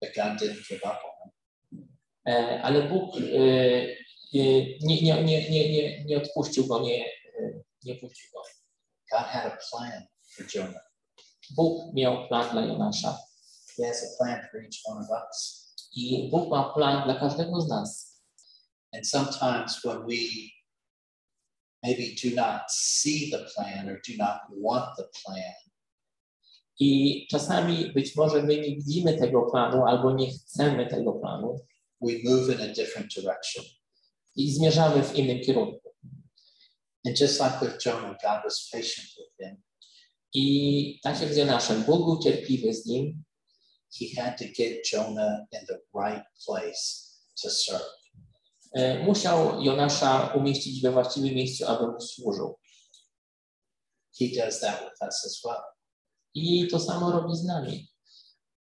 But 0.00 0.10
God 0.16 0.26
didn't 0.26 0.68
give 0.68 0.82
up. 0.82 0.96
E, 0.96 1.07
Ale 2.62 2.88
Bóg 2.88 3.16
e, 3.16 3.20
e, 3.20 4.48
nie, 4.82 5.02
nie, 5.02 5.24
nie, 5.24 5.50
nie, 5.50 5.72
nie, 5.72 6.04
nie 6.04 6.16
odpuścił 6.16 6.66
go, 6.66 6.80
nie, 6.80 7.04
e, 7.06 7.62
nie 7.84 7.94
puścił 7.94 8.30
go. 8.32 8.42
God 9.12 9.26
had 9.26 9.52
a 9.52 9.58
plan 9.70 10.02
for 10.36 10.46
Jonah. 10.54 10.90
Bóg 11.56 11.94
miał 11.94 12.28
plan 12.28 12.50
dla 12.50 12.62
Jonasza. 12.66 13.18
He 13.76 13.86
has 13.86 14.02
a 14.02 14.16
plan 14.18 14.40
for 14.50 14.60
each 14.60 14.80
one 14.84 15.00
of 15.00 15.10
us. 15.10 15.64
I 15.96 16.28
Bóg 16.30 16.50
ma 16.50 16.72
plan 16.74 17.04
dla 17.04 17.14
każdego 17.14 17.60
z 17.60 17.68
nas. 17.68 18.20
And 18.94 19.08
sometimes 19.08 19.84
when 19.84 20.06
we 20.06 20.50
maybe 21.82 22.14
do 22.24 22.36
not 22.36 22.62
see 22.70 23.30
the 23.30 23.38
plan 23.38 23.88
or 23.88 24.00
do 24.08 24.14
not 24.18 24.40
want 24.62 24.96
the 24.96 25.04
plan, 25.24 25.54
I 26.80 27.26
czasami 27.30 27.92
być 27.92 28.16
może 28.16 28.42
my 28.42 28.56
nie 28.56 28.76
widzimy 28.76 29.14
tego 29.14 29.42
planu 29.42 29.86
albo 29.86 30.12
nie 30.12 30.30
chcemy 30.30 30.86
tego 30.86 31.12
planu 31.12 31.58
we 32.00 32.12
move 32.24 32.54
in 32.54 32.60
a 32.60 32.74
different 32.74 33.14
direction. 33.14 33.64
i 34.36 34.52
zmierzamy 34.52 35.02
w 35.02 35.14
innym 35.14 35.40
kierunku. 35.40 35.88
And 37.06 37.20
just 37.20 37.40
like 37.40 37.64
with 37.64 37.86
Jonah, 37.86 38.16
God 38.22 38.44
was 38.44 38.68
patient 38.72 39.08
with 39.18 39.48
him. 39.48 39.62
I 40.34 41.00
tak 41.02 41.20
jak 41.20 41.34
z 41.34 41.36
Jonaszem, 41.36 41.84
Bóg 41.84 42.04
był 42.04 42.18
cierpliwy 42.22 42.74
z 42.74 42.86
nim 42.86 43.24
He 43.90 44.06
had 44.22 44.38
to 44.38 44.44
get 44.44 44.92
Jonah 44.92 45.46
in 45.52 45.66
the 45.66 45.80
right 45.94 46.24
place 46.46 47.16
to 47.42 47.50
serve. 47.50 47.84
E, 48.74 48.98
musiał 49.04 49.62
Jonasza 49.62 50.32
umieścić 50.36 50.82
we 50.82 50.92
właściwym 50.92 51.34
miejscu, 51.34 51.66
aby 51.66 51.86
mu 51.86 52.00
służył. 52.00 52.58
He 54.20 54.26
does 54.44 54.60
that 54.60 54.80
with 54.80 55.02
us 55.02 55.24
as 55.24 55.40
well. 55.44 55.62
I 56.34 56.68
to 56.70 56.80
samo 56.80 57.12
robi 57.12 57.36
z 57.36 57.44
nami. 57.44 57.88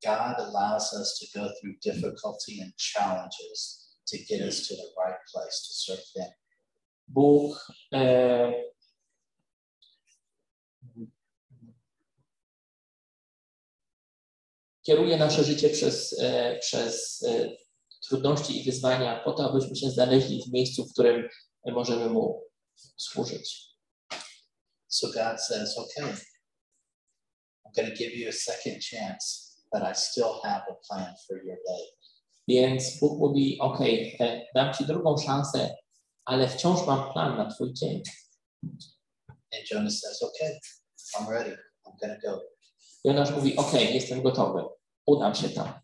God 0.04 0.36
allows 0.38 0.92
us 0.94 1.18
to 1.18 1.38
go 1.38 1.48
through 1.60 1.74
difficulty 1.82 2.60
and 2.60 2.72
challenges 2.76 3.80
to 4.06 4.18
get 4.18 4.40
us 4.40 4.68
to 4.68 4.74
the 4.74 4.88
right 4.96 5.18
place 5.32 5.66
to 5.66 5.74
serve 5.74 6.04
Him. 6.14 6.32
Bóg 7.08 7.72
e, 7.92 8.52
kieruje 14.82 15.16
nasze 15.16 15.44
życie 15.44 15.70
przez, 15.70 16.20
e, 16.20 16.58
przez 16.58 17.22
e, 17.22 17.50
trudności 18.08 18.60
i 18.60 18.64
wyzwania 18.64 19.20
po 19.24 19.32
to, 19.32 19.50
abyśmy 19.50 19.76
się 19.76 19.90
znaleźli 19.90 20.42
w 20.48 20.52
miejscu, 20.52 20.86
w 20.86 20.92
którym 20.92 21.28
możemy 21.66 22.08
Mu 22.10 22.42
służyć. 22.96 23.70
So 24.88 25.06
God 25.06 25.40
says, 25.40 25.78
okay, 25.78 26.04
I'm 27.64 27.72
going 27.76 27.88
to 27.88 27.96
give 27.96 28.12
you 28.12 28.28
a 28.28 28.32
second 28.32 28.82
chance, 28.82 29.49
but 29.72 29.82
I 29.82 29.94
still 29.94 30.40
have 30.44 30.62
a 30.70 30.74
plan 30.88 31.14
for 31.26 31.36
your 31.44 31.58
day. 31.66 31.84
Więc 32.48 32.98
Bóg 33.00 33.18
mówi, 33.18 33.58
ok, 33.60 33.78
dam 34.54 34.74
Ci 34.74 34.84
drugą 34.84 35.16
szansę, 35.18 35.76
ale 36.24 36.48
wciąż 36.48 36.86
mam 36.86 37.12
plan 37.12 37.36
na 37.36 37.50
Twój 37.50 37.72
dzień. 37.74 38.02
And 39.52 39.70
Jonah 39.70 39.90
says, 39.90 40.22
okay, 40.22 40.60
I'm 41.16 41.28
ready. 41.28 41.56
I'm 41.86 41.98
to 42.00 42.30
go. 42.30 42.42
Jonasz 43.04 43.30
mówi, 43.30 43.56
ok, 43.56 43.72
jestem 43.72 44.22
gotowy, 44.22 44.64
udam 45.06 45.34
się 45.34 45.48
tam. 45.48 45.80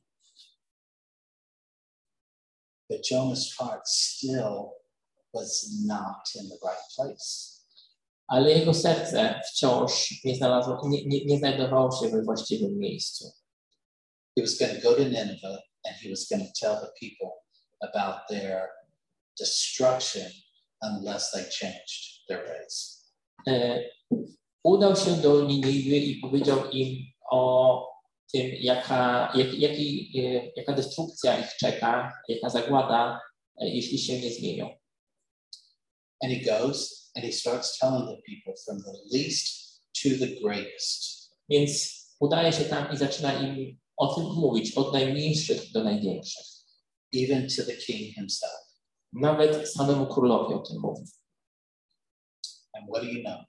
But 2.90 3.10
Jonah's 3.10 3.56
heart 3.58 3.88
still 3.88 4.70
was 5.34 5.68
not 5.86 6.34
in 6.34 6.48
the 6.48 6.56
right 6.62 6.94
place. 6.96 7.56
Ale 8.28 8.52
jego 8.52 8.74
serce 8.74 9.40
wciąż 9.52 10.24
nie, 10.24 10.36
znalazło, 10.36 10.80
nie, 10.88 11.06
nie, 11.06 11.24
nie 11.24 11.38
znajdowało 11.38 11.90
się 12.00 12.08
we 12.08 12.22
właściwym 12.22 12.78
miejscu. 12.78 13.32
He 14.36 14.42
was 14.42 14.58
going 14.58 14.74
to 14.76 14.82
go 14.82 14.94
to 14.94 15.04
Nineveh 15.04 15.58
and 15.84 15.96
he 16.00 16.10
was 16.10 16.26
going 16.30 16.44
to 16.44 16.52
tell 16.54 16.76
the 16.80 16.90
people 17.00 17.32
about 17.82 18.28
their 18.28 18.68
destruction 19.36 20.30
unless 20.82 21.30
they 21.32 21.44
changed 21.50 22.20
their 22.28 22.44
ways. 22.44 23.02
Uh, 23.46 23.52
e, 23.52 23.90
udał 24.64 24.96
się 24.96 25.10
do 25.22 25.42
Niniwy 25.42 25.96
i 25.96 26.20
powiedział 26.20 26.70
im 26.70 27.12
o 27.30 27.96
tym, 28.32 28.50
jaka, 28.60 29.32
jak, 29.34 29.54
jaki, 29.54 30.12
jaka 30.56 30.72
destrukcja 30.72 31.38
ich 31.38 31.56
czeka, 31.60 32.12
jaka 32.28 32.50
zagłada, 32.50 33.20
jeśli 33.58 33.98
się 33.98 34.20
nie 34.20 34.30
zmienią. 34.30 34.76
And 36.24 36.32
he 36.32 36.40
goes 36.40 37.10
and 37.14 37.24
he 37.24 37.32
starts 37.32 37.78
telling 37.78 38.06
the 38.06 38.22
people 38.26 38.54
from 38.64 38.78
the 38.82 39.18
least 39.18 39.80
to 40.02 40.08
the 40.08 40.40
greatest. 40.42 41.30
Więc 41.48 41.96
udaje 42.20 42.52
się 42.52 42.64
tam 42.64 42.92
i 42.92 42.96
zaczyna 42.96 43.42
im 43.42 43.78
o 43.96 44.14
tym 44.14 44.24
mówić, 44.24 44.76
od 44.76 44.92
najmniejszych 44.92 45.72
do 45.72 45.84
największych. 45.84 46.56
even 47.12 47.48
to 47.48 47.64
the 47.64 47.76
king 47.76 48.14
himself. 48.14 48.60
Nawet 49.12 49.70
samemu 49.70 50.06
królowi 50.06 50.54
o 50.54 50.58
tym 50.58 50.80
mówi. 50.80 51.04
And 52.72 52.86
what 52.90 53.02
do 53.02 53.08
you 53.08 53.22
know? 53.22 53.44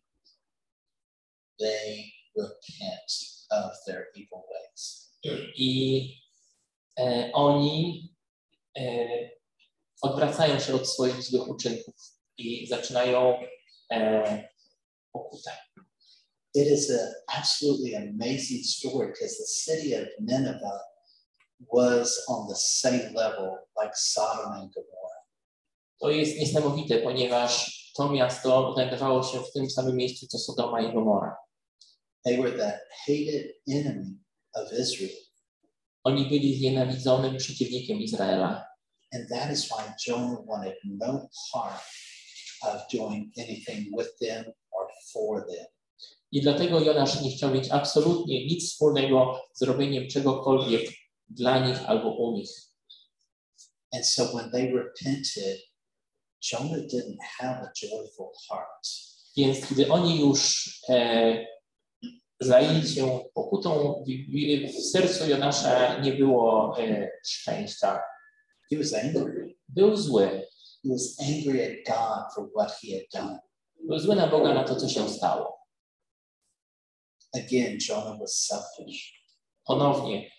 They 1.60 2.14
repent 2.36 3.12
of 3.50 3.72
their 3.86 4.08
evil 4.16 4.44
ways. 4.54 5.12
I 5.56 6.02
e, 7.00 7.32
oni 7.34 8.10
e, 8.78 9.08
odwracają 10.02 10.60
się 10.60 10.76
od 10.76 10.90
swoich 10.90 11.24
złych 11.24 11.48
uczynków 11.48 11.96
i 12.38 12.68
zaczynają 12.68 13.40
e, 13.92 14.50
pokutę. 15.12 15.67
It 16.58 16.68
is 16.68 16.90
an 16.90 17.14
absolutely 17.38 17.94
amazing 17.94 18.64
story 18.64 19.08
because 19.14 19.38
the 19.38 19.46
city 19.46 19.94
of 19.94 20.08
Nineveh 20.20 20.82
was 21.72 22.08
on 22.28 22.48
the 22.48 22.56
same 22.56 23.14
level 23.14 23.60
like 23.78 23.94
Sodom 23.94 24.54
and 24.54 24.74
Gomorrah. 24.74 25.24
To 26.02 26.10
jest 26.10 26.38
niesamowite, 26.40 27.02
ponieważ 27.02 27.72
to 27.98 28.10
miasto 28.10 28.74
znajdowało 28.74 29.24
się 29.24 29.40
w 29.40 29.52
tym 29.54 29.70
samym 29.70 29.96
miejscu 29.96 30.28
co 30.28 30.38
Sodoma 30.38 30.82
i 30.82 30.94
Gomora. 30.94 31.36
They 32.26 32.38
were 32.38 32.58
the 32.58 32.80
hated 33.06 33.52
enemy 33.68 34.18
of 34.54 34.74
Israel. 34.74 35.18
Oni 36.04 36.26
byli 36.26 36.58
znienawidzonym 36.58 37.38
przeciwnikiem 37.38 38.00
Izraela. 38.00 38.68
And 39.14 39.30
that 39.30 39.52
is 39.52 39.70
why 39.70 39.94
Jonah 40.08 40.42
wanted 40.46 40.76
no 40.84 41.30
part 41.54 41.82
of 42.62 42.82
doing 42.94 43.32
anything 43.38 43.98
with 43.98 44.18
them 44.20 44.46
or 44.72 44.88
for 45.14 45.46
them. 45.48 45.77
I 46.38 46.42
dlatego 46.42 46.80
Jonasz 46.80 47.22
nie 47.22 47.32
chciał 47.32 47.52
mieć 47.54 47.72
absolutnie 47.72 48.46
nic 48.46 48.72
wspólnego 48.72 49.42
z 49.54 49.62
robieniem 49.62 50.08
czegokolwiek 50.08 50.90
dla 51.30 51.68
nich 51.68 51.90
albo 51.90 52.18
u 52.18 52.32
nich. 52.32 52.50
And 53.96 54.06
so 54.06 54.26
when 54.26 54.52
they 54.52 54.72
repented, 54.72 55.60
Jonah 56.52 56.80
didn't 56.80 57.18
have 57.38 57.62
a 57.62 57.72
joyful 57.82 58.32
heart. 58.50 58.88
Więc 59.38 59.68
kiedy 59.70 59.92
oni 59.92 60.22
już 60.22 60.70
e, 60.90 61.46
zajęli 62.40 62.88
się 62.88 63.20
pokutą, 63.34 64.04
w, 64.08 64.10
w, 64.10 64.78
w 64.78 64.92
sercu 64.92 65.30
Jonasza 65.30 66.00
nie 66.00 66.14
było 66.14 66.76
e, 66.80 67.10
szczęścia. 67.26 68.02
He 68.70 68.78
was 68.78 68.94
angry. 68.94 69.56
Był 69.68 69.96
zły. 69.96 70.28
He 70.84 70.90
was 70.90 71.16
angry 71.20 71.64
at 71.64 71.88
God 71.88 72.34
for 72.36 72.50
what 72.58 72.80
he 72.82 72.88
had 72.98 73.24
done. 73.24 73.40
Był 73.84 74.00
zły 74.00 74.16
na 74.16 74.28
Boga 74.28 74.54
na 74.54 74.64
to, 74.64 74.76
co 74.76 74.90
się 74.90 75.10
stało. 75.10 75.57
Again, 77.46 77.78
Jonah 77.90 78.18
was 78.20 78.46
selfish. 78.46 79.14
Ponownie 79.66 80.32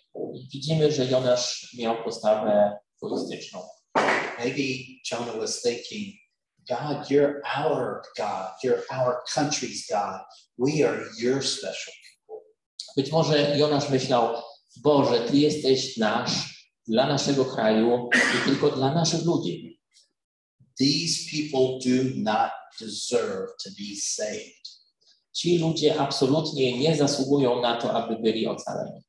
widzimy, 0.53 0.93
że 0.93 1.07
Jonasz 1.07 1.75
miał 1.79 2.05
postawę 2.05 2.79
egoistyczną. 3.03 3.63
Maybe 4.39 4.63
Jonah 5.11 5.37
was 5.37 5.63
thinking, 5.63 6.15
God, 6.69 7.11
you're 7.11 7.41
our 7.57 8.03
God. 8.17 8.51
You're 8.65 8.83
our 8.91 9.17
country's 9.35 9.87
God. 9.91 10.21
We 10.59 10.89
are 10.89 11.05
your 11.19 11.43
special 11.43 11.95
people. 12.05 12.41
Być 12.97 13.13
może 13.13 13.59
Jonasz 13.59 13.91
myślał, 13.91 14.43
Boże, 14.83 15.21
Ty 15.21 15.37
jesteś 15.37 15.97
nasz, 15.97 16.59
dla 16.87 17.07
naszego 17.07 17.45
kraju 17.45 18.09
i 18.15 18.49
tylko 18.49 18.71
dla 18.71 18.95
naszych 18.95 19.25
ludzi. 19.25 19.81
These 20.79 21.31
people 21.31 21.79
do 21.85 22.03
not 22.17 22.51
deserve 22.81 23.49
to 23.65 23.71
be 23.71 23.97
saved. 24.01 24.68
Ci 25.39 25.59
ludzie 25.59 26.01
absolutnie 26.01 26.79
nie 26.79 26.97
zasługują 26.97 27.63
na 27.63 27.81
to, 27.81 27.93
aby 27.93 28.17
byli 28.23 28.47
ocaleni. 28.47 29.03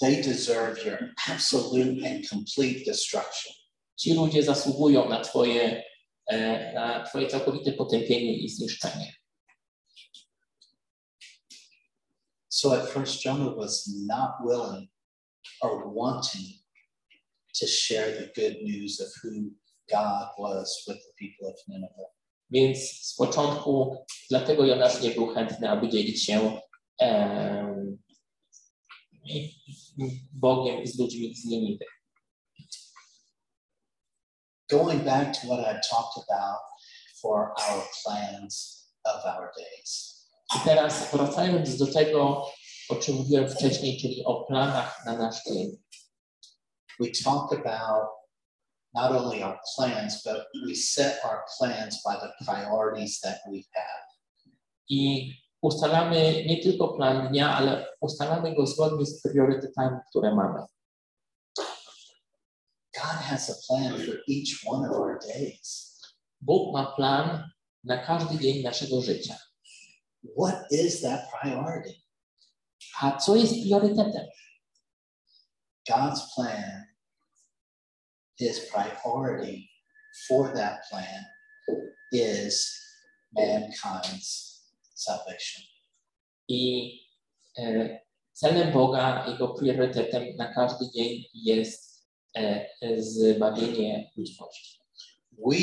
They 0.00 0.22
deserve 0.22 0.86
your 0.86 0.98
absolute 1.28 2.10
and 2.10 2.28
complete 2.28 2.84
destruction. 2.86 3.52
Ci 3.96 4.14
ludzie 4.14 4.42
zasługują 4.42 5.08
na 5.08 5.20
Twoje, 5.20 5.84
e, 6.26 6.72
na 6.72 7.04
twoje 7.04 7.28
całkowite 7.28 7.72
potępienie 7.72 8.38
i 8.38 8.48
zniszczenie. 8.48 9.12
So 12.48 12.82
at 12.82 12.90
first, 12.90 13.24
Jonah 13.24 13.56
was 13.56 13.86
not 14.06 14.30
willing 14.46 14.88
or 15.60 15.94
wanting 15.94 16.46
to 17.60 17.66
share 17.66 18.12
the 18.12 18.42
good 18.42 18.62
news 18.62 19.00
of 19.00 19.08
who 19.22 19.30
God 19.90 20.28
was 20.38 20.84
with 20.88 20.98
the 20.98 21.12
people 21.18 21.48
of 21.48 21.56
Nineveh. 21.68 22.15
Więc 22.50 22.78
z 22.78 23.14
początku 23.14 23.96
dlatego 24.30 24.64
Jonasz 24.64 25.02
nie 25.02 25.10
był 25.10 25.26
chętny, 25.26 25.70
aby 25.70 25.88
dzielić 25.88 26.24
się 26.24 26.60
em, 26.98 27.98
Bogiem 30.32 30.86
z 30.86 30.98
ludźmi 30.98 31.36
z 31.36 31.44
Niniwy. 31.44 31.84
Going 34.70 35.04
back 35.04 35.40
to 35.40 35.46
what 35.46 35.60
I 35.60 35.80
talked 35.90 36.24
about 36.28 36.60
for 37.22 37.54
our 37.68 37.82
plans 38.02 38.86
of 39.04 39.24
our 39.24 39.52
days. 39.56 40.16
I 40.56 40.64
teraz 40.64 41.10
wracając 41.12 41.78
do 41.78 41.86
tego, 41.86 42.46
o 42.88 42.96
czym 42.96 43.14
mówiłem 43.14 43.50
wcześniej, 43.50 44.00
czyli 44.00 44.24
o 44.24 44.44
planach 44.44 45.04
na 45.06 45.16
nasz 45.16 45.44
dzień. 45.44 45.82
We 47.00 47.06
talked 47.24 47.66
about 47.66 48.15
not 48.96 49.12
only 49.12 49.42
our 49.42 49.58
plans, 49.76 50.22
but 50.24 50.46
we 50.64 50.74
set 50.74 51.20
our 51.24 51.44
plans 51.58 52.00
by 52.02 52.16
the 52.16 52.32
priorities 52.44 53.20
that 53.20 53.38
we 53.50 53.64
have. 53.76 54.04
I 54.88 55.32
ustalamy 55.62 56.46
nie 56.46 56.62
tylko 56.62 56.88
plan 56.88 57.28
dnia, 57.28 57.56
ale 57.56 57.86
ustalamy 58.00 58.54
go 58.54 58.66
zgodnie 58.66 59.06
z 59.06 59.22
priorytetami, 59.22 59.98
które 60.10 60.34
mamy. 60.34 60.60
God 62.94 63.20
has 63.22 63.50
a 63.50 63.54
plan 63.68 63.92
for 64.06 64.14
each 64.28 64.64
one 64.64 64.90
of 64.90 64.96
our 64.96 65.18
days. 65.18 66.00
Bóg 66.40 66.72
ma 66.72 66.86
plan 66.96 67.50
na 67.84 67.98
każdy 67.98 68.38
dzień 68.38 68.62
naszego 68.62 69.00
życia. 69.00 69.36
What 70.38 70.72
is 70.72 71.00
that 71.00 71.20
priority? 71.40 71.94
A 73.00 73.16
co 73.16 73.36
jest 73.36 73.54
priorytetem? 73.62 74.26
God's 75.88 76.34
plan, 76.34 76.84
his 78.38 78.70
priority 78.70 79.70
for 80.28 80.54
that 80.54 80.84
plan 80.90 81.24
is 82.12 82.72
mankind's 83.32 84.62
salvation. 84.94 85.62
I 86.48 86.92
e, 87.58 87.98
celem 88.32 88.72
Boga, 88.72 89.26
jego 89.28 89.48
priorytetem 89.48 90.36
na 90.36 90.54
każdy 90.54 90.90
dzień 90.90 91.24
jest 91.34 92.06
e, 92.36 92.66
zbawienie 92.98 94.10
ludzkości. 94.16 94.80
We, 95.38 95.56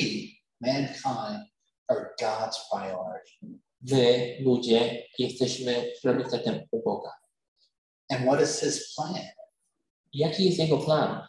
mankind, 0.62 1.54
are 1.88 2.16
God's 2.20 2.58
priority. 2.72 3.60
My, 3.82 4.38
ludzie, 4.40 5.04
jesteśmy 5.20 5.92
priorytetem 6.02 6.68
u 6.72 6.84
Boga. 6.84 7.12
And 8.10 8.22
what 8.26 8.42
is 8.42 8.60
his 8.60 8.96
plan? 8.96 9.28
Jaki 10.14 10.46
jest 10.46 10.60
jego 10.60 10.78
plan? 10.78 11.28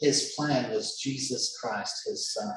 His 0.00 0.34
plan 0.36 0.70
was 0.70 0.98
Jesus 0.98 1.58
Christ, 1.60 2.06
his 2.06 2.32
son, 2.32 2.54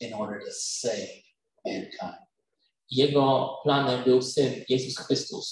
in 0.00 0.12
order 0.12 0.40
to 0.40 0.52
save 0.52 1.22
mankind. 1.64 2.18
Jego 2.90 3.60
planem 3.62 4.04
był 4.04 4.22
Syn 4.22 4.64
Jezus 4.68 4.98
Chrystus 4.98 5.50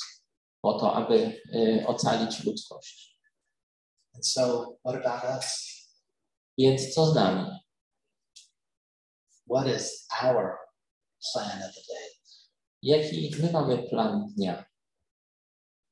po 0.63 0.79
to, 0.79 0.95
aby 0.95 1.43
e, 1.55 1.87
ocalić 1.87 2.45
ludzkość. 2.45 3.19
And 4.15 4.27
so, 4.27 4.77
what 4.85 4.97
about 5.07 5.25
us? 5.25 5.73
Więc 6.59 6.95
co 6.95 7.07
z 7.07 7.15
nami? 7.15 7.51
What 9.47 9.67
is 9.67 10.07
our 10.23 10.59
plan 11.33 11.63
of 11.63 11.75
the 11.75 11.81
day? 11.81 12.09
Jaki 12.83 13.31
my 13.43 13.53
mamy 13.53 13.89
plan 13.91 14.33
dnia? 14.37 14.65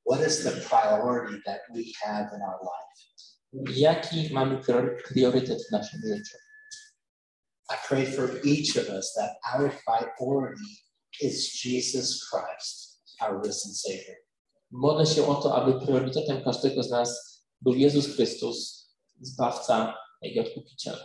What 0.05 0.21
is 0.21 0.45
the 0.45 0.51
priority 0.51 1.43
that 1.47 1.61
we 1.75 1.93
have 2.03 2.33
in 2.35 2.43
our 2.43 2.59
life? 2.63 3.10
Jaki 3.53 4.31
mamy 4.33 4.59
prior- 4.59 5.03
priorytet 5.09 5.59
w 5.69 5.73
naszym 5.73 6.01
życiu? 6.01 6.37
I 7.71 7.75
pray 7.89 8.07
for 8.07 8.41
each 8.45 8.77
of 8.77 8.89
us 8.89 9.15
that 9.15 9.31
our 9.55 9.71
priority 9.85 10.85
is 11.21 11.65
Jesus 11.65 12.29
Christ, 12.31 13.03
our 13.21 13.41
risen 13.47 13.75
Savior. 13.75 14.17
Modlę 14.71 15.07
się 15.07 15.27
o 15.27 15.35
to, 15.35 15.55
aby 15.55 15.87
priorytetem 15.87 16.45
każdego 16.45 16.83
z 16.83 16.91
nas 16.91 17.41
był 17.61 17.75
Jezus 17.75 18.15
Chrystus, 18.15 18.89
Zbawca 19.21 19.95
i 20.23 20.41
Odkupiciel. 20.41 21.05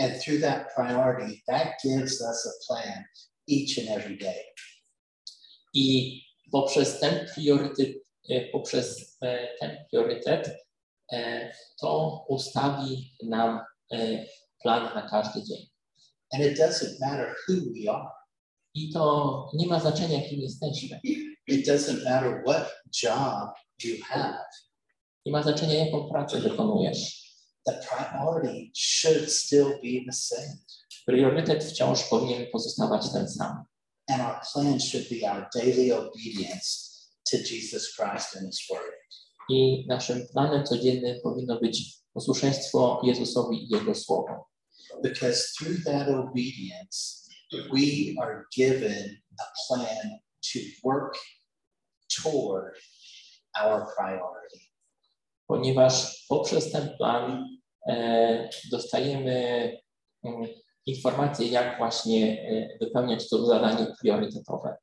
And 0.00 0.22
through 0.22 0.40
that 0.40 0.74
priority, 0.74 1.42
that 1.46 1.68
gives 1.84 2.20
us 2.20 2.46
a 2.46 2.66
plan 2.66 3.04
each 3.46 3.78
and 3.78 3.88
every 3.88 4.18
day. 4.18 4.44
I 5.74 6.20
poprzez 6.52 7.00
ten 7.00 7.26
priorytet, 7.34 7.96
e, 8.30 8.50
poprzez 8.52 9.16
e, 9.22 9.48
ten 9.60 9.76
priorytet 9.90 10.67
to 11.80 12.24
ustawi 12.28 13.14
nam 13.22 13.60
e, 13.92 14.26
plan 14.62 14.94
na 14.94 15.08
każdy 15.10 15.42
dzień. 15.42 15.66
And 16.32 16.44
it 16.44 16.58
doesn't 16.58 17.00
matter 17.00 17.34
who 17.46 17.54
we 17.54 17.90
are. 17.90 18.10
I 18.74 18.92
to 18.92 19.50
nie 19.54 19.66
ma 19.66 19.80
znaczenia, 19.80 20.28
kim 20.28 20.40
jesteśmy. 20.40 21.00
It 21.46 21.66
doesn't 21.66 22.04
matter 22.04 22.42
what 22.46 22.82
job 23.02 23.54
you 23.84 24.04
have. 24.04 24.44
Nie 25.26 25.32
ma 25.32 25.42
znaczenia, 25.42 25.84
jaką 25.84 26.08
pracę 26.08 26.40
wykonujesz. 26.40 27.28
The 27.66 27.72
priority 27.72 28.70
should 28.74 29.32
still 29.32 29.68
be 29.68 30.04
the 30.06 30.12
same. 30.12 30.56
Priorytet 31.06 31.64
wciąż 31.64 32.04
powinien 32.04 32.46
pozostawać 32.52 33.12
ten 33.12 33.28
sam. 33.28 33.64
And 34.10 34.22
our 34.22 34.40
plan 34.52 34.80
should 34.80 35.08
be 35.08 35.30
our 35.30 35.48
daily 35.54 35.92
obedience 35.92 36.88
to 37.30 37.36
Jesus 37.36 37.94
Christ 37.94 38.36
and 38.36 38.46
His 38.46 38.60
Word. 38.70 38.97
I 39.50 39.86
naszym 39.88 40.26
planem 40.32 40.64
codziennym 40.64 41.20
powinno 41.22 41.60
być 41.60 41.98
posłuszeństwo 42.14 43.00
Jezusowi 43.04 43.64
i 43.64 43.68
Jego 43.68 43.94
Słowu. 43.94 44.34
Because 45.02 45.52
through 45.58 45.84
that 45.84 46.08
obedience, 46.08 47.28
we 47.72 48.14
are 48.22 48.44
given 48.56 49.16
a 49.40 49.44
plan 49.66 50.18
to 50.52 50.58
work 50.84 51.16
toward 52.22 52.74
our 53.54 53.86
priority. 53.96 54.58
Ponieważ 55.46 56.24
poprzez 56.28 56.72
ten 56.72 56.96
plan 56.98 57.44
e, 57.88 58.48
dostajemy 58.70 59.32
mm, 60.24 60.48
informacje, 60.86 61.48
jak 61.48 61.78
właśnie 61.78 62.42
e, 62.42 62.78
wypełniać 62.78 63.28
to 63.28 63.46
zadanie 63.46 63.86
priorytetowe. 64.00 64.76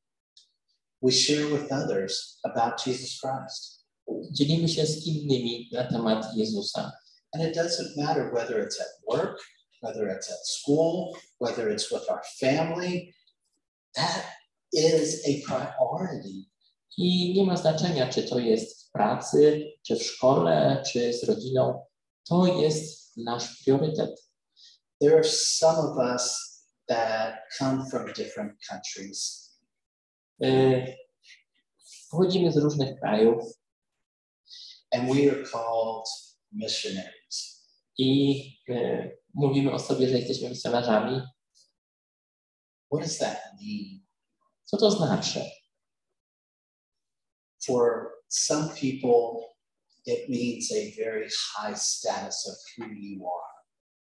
We 1.02 1.12
share 1.12 1.46
with 1.46 1.72
others 1.72 2.40
about 2.44 2.88
Jesus 2.88 3.20
Christ. 3.20 3.85
Dzielimy 4.32 4.70
się 4.70 4.86
z 4.86 5.08
innymi 5.08 5.70
na 5.72 5.84
temat 5.84 6.26
Jezusa. 6.36 6.92
And 7.34 7.44
it 7.44 7.56
doesn't 7.56 7.98
matter 7.98 8.32
whether 8.34 8.68
it's 8.68 8.82
at 8.82 8.88
work, 9.08 9.40
whether 9.84 10.08
it's 10.08 10.32
at 10.32 10.48
school, 10.48 11.14
whether 11.42 11.70
it's 11.70 11.92
with 11.92 12.10
our 12.10 12.22
family. 12.40 13.14
That 13.96 14.26
is 14.74 15.28
a 15.28 15.42
priority. 15.48 16.46
I 16.98 17.34
nie 17.34 17.46
ma 17.46 17.58
znaczenia, 17.58 18.10
czy 18.10 18.24
to 18.24 18.40
jest 18.40 18.88
w 18.88 18.92
pracy, 18.92 19.72
czy 19.84 19.96
w 19.96 20.04
szkole, 20.04 20.84
czy 20.92 21.14
z 21.14 21.24
rodziną. 21.24 21.86
To 22.30 22.46
jest 22.62 23.18
nasz 23.18 23.64
priorytet. 23.64 24.26
There 25.02 25.16
are 25.16 25.24
some 25.30 25.78
of 25.78 25.98
us 25.98 26.56
that 26.88 27.36
come 27.58 27.86
from 27.90 28.14
different 28.14 28.54
countries. 28.70 29.52
E, 30.44 30.86
Pochodzimy 32.12 32.52
z 32.52 32.58
różnych 32.58 33.00
krajów 33.00 33.44
and 34.96 35.10
we 35.10 35.30
are 35.30 35.44
called 35.52 36.08
missionaries. 36.52 37.56
i 37.98 38.42
e, 38.70 39.12
mówimy 39.34 39.72
o 39.74 39.80
sobie, 39.80 40.10
że 40.10 40.20
jesteśmy 40.20 40.50
misjonarzami. 40.50 41.22
What 42.94 43.04
does 43.04 43.18
that 43.18 43.38
mean? 43.62 44.06
Co 44.64 44.78
to 44.78 44.92
znaczy? 44.92 45.46
For 47.66 48.12
some 48.28 48.70
people, 48.70 49.48
it 50.06 50.30
means 50.30 50.72
a 50.72 51.04
very 51.04 51.30
high 51.30 51.80
status 51.80 52.48
of 52.50 52.56
who 52.78 52.94
you 52.94 53.28
are. 53.28 53.56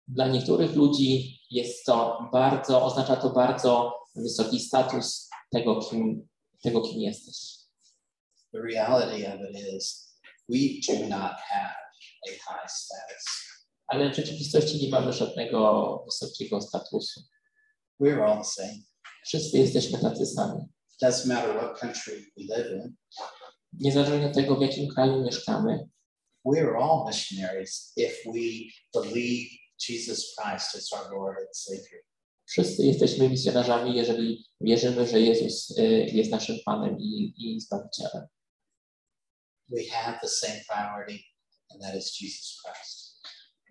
Dla 0.08 0.28
niektórych 0.28 0.76
ludzi 0.76 1.40
jest 1.52 1.86
to 1.86 2.30
bardzo, 2.32 2.86
oznacza 2.86 3.16
to 3.16 3.30
bardzo 3.30 3.94
wysoki 4.16 4.60
status 4.60 5.30
tego, 5.52 5.80
kim, 5.82 6.28
tego, 6.64 6.82
kim 6.82 7.02
jesteś. 7.02 7.60
The 8.52 8.62
reality 8.62 9.28
of 9.28 9.40
it 9.50 9.76
is, 9.76 10.09
we 10.50 10.80
do 10.88 11.08
not 11.08 11.32
have 11.32 11.76
a 12.28 12.32
high 12.32 12.70
status. 12.70 13.26
Ale 13.88 14.12
w 14.12 14.16
rzeczywistości 14.16 14.86
nie 14.86 14.90
mamy 14.90 15.14
żadnego 15.14 16.04
wysokiego 16.06 16.62
statusu. 16.62 17.22
We're 18.02 18.24
all 18.24 18.38
the 18.38 18.50
same. 18.50 18.78
Wszyscy 19.26 19.58
jesteśmy 19.58 20.00
tacy 20.00 20.26
sami. 20.26 20.62
Doesn't 21.04 21.28
matter 21.28 21.58
what 21.58 21.80
country 21.80 22.14
we 22.38 22.58
live 22.58 22.72
in. 22.72 22.96
Niezależnie 23.74 24.28
od 24.28 24.34
tego, 24.34 24.56
w 24.56 24.62
jakim 24.62 24.88
kraju 24.88 25.24
mieszkamy, 25.24 25.90
We're 26.46 26.76
all 26.78 27.06
missionaries 27.08 27.94
if 27.98 28.14
we 28.26 28.72
believe 28.94 29.50
Jesus 29.90 30.36
Christ 30.36 30.76
is 30.76 30.94
our 30.94 31.12
Lord 31.12 31.38
and 31.38 31.58
Savior. 31.58 32.02
wszyscy 32.46 32.86
jesteśmy 32.86 33.30
misjonarzami, 33.30 33.96
jeżeli 33.96 34.46
wierzymy, 34.62 35.08
że 35.08 35.22
Jezus 35.22 35.78
y, 35.78 35.84
jest 36.14 36.32
naszym 36.32 36.56
Panem 36.66 37.00
i, 37.00 37.34
i 37.38 37.60
Zbawicielem. 37.62 38.28
We 39.70 39.88
have 39.88 40.20
the 40.22 40.28
same 40.28 40.62
priority, 40.68 41.26
and 41.72 41.82
that 41.82 41.96
is 41.96 42.12
Jesus 42.12 42.62
Christ. 42.62 43.22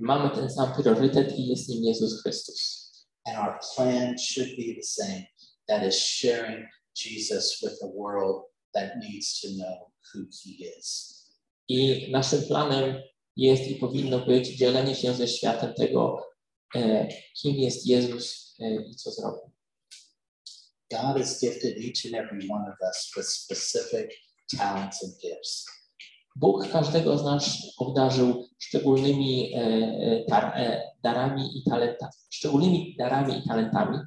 Mamy 0.00 0.30
ten 0.30 0.50
sam 0.50 0.72
priorytet 0.72 1.32
i 1.38 1.48
jest 1.48 1.68
nim 1.68 1.84
Jezus 1.84 2.22
Chrystus. 2.22 2.78
And 3.26 3.36
our 3.36 3.58
plan 3.74 4.16
should 4.18 4.56
be 4.56 4.74
the 4.74 4.82
same 4.82 5.26
that 5.68 5.82
is 5.82 5.94
sharing 5.94 6.66
Jesus 6.94 7.60
with 7.62 7.78
the 7.80 7.90
world 7.94 8.44
that 8.74 8.96
needs 8.98 9.40
to 9.40 9.48
know 9.48 9.92
who 10.12 10.26
he 10.44 10.64
is. 10.78 11.14
I 11.68 12.08
naszym 12.10 12.42
planem 12.42 13.02
jest 13.36 13.62
i 13.62 13.74
powinno 13.74 14.26
być 14.26 14.48
dzielenie 14.48 14.94
się 14.94 15.14
ze 15.14 15.28
światem 15.28 15.74
tego, 15.74 16.24
kim 17.42 17.54
jest 17.54 17.86
Jezus 17.86 18.54
i 18.90 18.96
co 18.96 19.10
zrobił. 19.10 19.50
God 20.90 21.18
has 21.18 21.40
gifted 21.40 21.76
each 21.76 22.06
and 22.06 22.14
every 22.14 22.48
one 22.50 22.64
of 22.72 22.76
us 22.88 23.12
with 23.16 23.26
specific 23.26 24.10
talents 24.56 25.04
and 25.04 25.12
gifts. 25.22 25.66
Bóg 26.38 26.68
każdego 26.72 27.18
z 27.18 27.24
nas 27.24 27.58
obdarzył 27.78 28.44
szczególnymi 28.58 29.54
e, 29.54 29.58
e, 30.30 30.54
e, 30.56 30.92
darami 31.02 31.58
i 31.58 31.70
talentami, 31.70 32.12
szczególnymi 32.30 32.96
darami 32.98 33.38
i 33.38 33.48
talentami, 33.48 33.98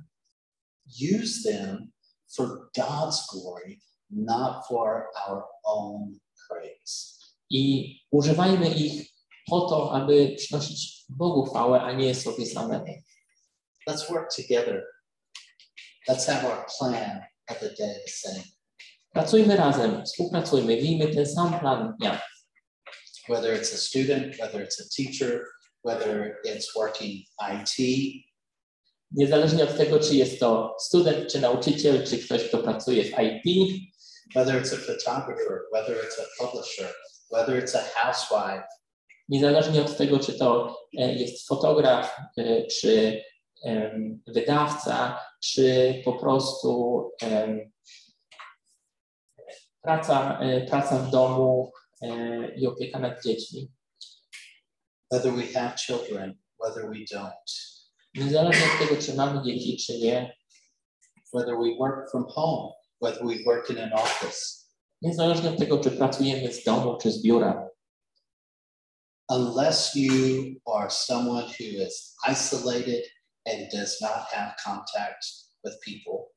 Use 1.16 1.52
them 1.52 1.92
for 2.36 2.70
God's 2.78 3.26
glory, 3.32 3.80
not 4.10 4.68
for 4.68 5.08
our 5.28 5.44
own 5.64 6.20
praise. 6.48 7.12
i 7.52 7.96
używajmy 8.12 8.70
ich 8.70 9.12
po 9.50 9.62
to, 9.62 9.92
aby 9.92 10.36
przynosić 10.38 11.06
Bogu 11.10 11.46
chwałę, 11.46 11.82
a 11.82 11.94
nie 11.94 12.16
sobie 12.16 12.46
samemu. 12.46 12.86
Let's 13.90 14.10
work 14.10 14.36
together. 14.36 14.84
Let's 16.10 16.26
have 16.26 16.46
our 16.48 16.66
plan 16.78 17.22
of 17.50 17.60
the 17.60 17.70
day 17.70 17.96
the 18.06 18.12
same. 18.12 18.61
Pracujmy 19.14 19.56
razem, 19.56 20.06
współpracujmy, 20.06 20.76
miejmy 20.82 21.08
ten 21.08 21.26
sam 21.26 21.60
plan 21.60 21.94
dnia. 22.00 22.22
Whether 23.30 23.62
it's 23.62 23.74
a 23.74 23.78
student, 23.78 24.36
whether 24.36 24.68
it's 24.68 24.82
a 24.82 24.86
teacher, 24.98 25.46
whether 25.86 26.36
it's 26.46 26.66
working 26.76 27.26
IT, 27.40 27.78
Niezależnie 29.12 29.64
od 29.64 29.78
tego, 29.78 30.00
czy 30.00 30.16
jest 30.16 30.40
to 30.40 30.76
student, 30.80 31.32
czy 31.32 31.42
nauczyciel, 31.42 32.08
czy 32.08 32.18
ktoś, 32.18 32.44
kto 32.44 32.58
pracuje 32.58 33.04
w 33.04 33.08
IT, 33.08 33.82
whether 34.36 34.64
it's 34.64 34.74
a 34.74 34.78
photographer, 34.78 35.62
whether 35.74 35.98
it's 35.98 36.22
a 36.22 36.46
publisher, 36.46 36.94
whether 37.32 37.64
it's 37.64 37.78
a 37.78 37.84
housewife, 37.96 38.68
niezależnie 39.30 39.82
od 39.82 39.98
tego, 39.98 40.20
czy 40.20 40.34
to 40.34 40.78
e, 40.98 41.14
jest 41.14 41.48
fotograf, 41.48 42.18
e, 42.38 42.68
czy 42.68 43.24
wydawca, 44.28 45.20
czy 45.44 45.96
po 46.06 46.14
prostu 46.14 47.12
praca, 49.82 50.40
e, 50.42 50.66
praca 50.66 50.98
w 50.98 51.12
domu 51.12 51.72
e, 52.02 52.08
i 52.56 52.68
opieka 52.68 53.00
nad 53.00 53.24
dziećmi. 53.24 53.72
whether 55.12 55.32
we 55.32 55.46
have 55.54 55.76
children, 55.76 56.36
whether 56.58 56.90
we 56.90 57.06
don't, 57.14 57.72
Niezależnie 58.16 58.66
od 58.66 58.88
tego, 58.88 59.02
czy 59.02 59.14
mamy 59.14 59.44
dzieci, 59.44 59.78
czy 59.86 60.00
nie, 60.00 60.38
whether 61.34 61.56
we 61.56 61.76
work 61.80 62.12
from 62.12 62.26
home, 62.30 62.74
whether 63.02 63.26
we 63.26 63.44
work 63.46 63.70
in 63.70 63.80
an 63.80 63.94
office, 63.94 64.38
niezależnie 65.02 65.50
od 65.50 65.58
tego, 65.58 65.80
czy 65.80 65.92
pracujemy 65.92 66.54
z 66.54 66.64
domu, 66.64 66.98
czy 67.02 67.12
z 67.12 67.22
biura, 67.24 67.70
unless 69.30 69.96
you 69.96 70.12
are 70.76 70.90
someone 70.90 71.44
who 71.44 71.86
is 71.88 72.16
isolated 72.32 73.06
and 73.46 73.72
does 73.74 74.02
not 74.02 74.28
have 74.32 74.56
contact 74.64 75.26
with 75.64 75.74
people, 75.86 76.32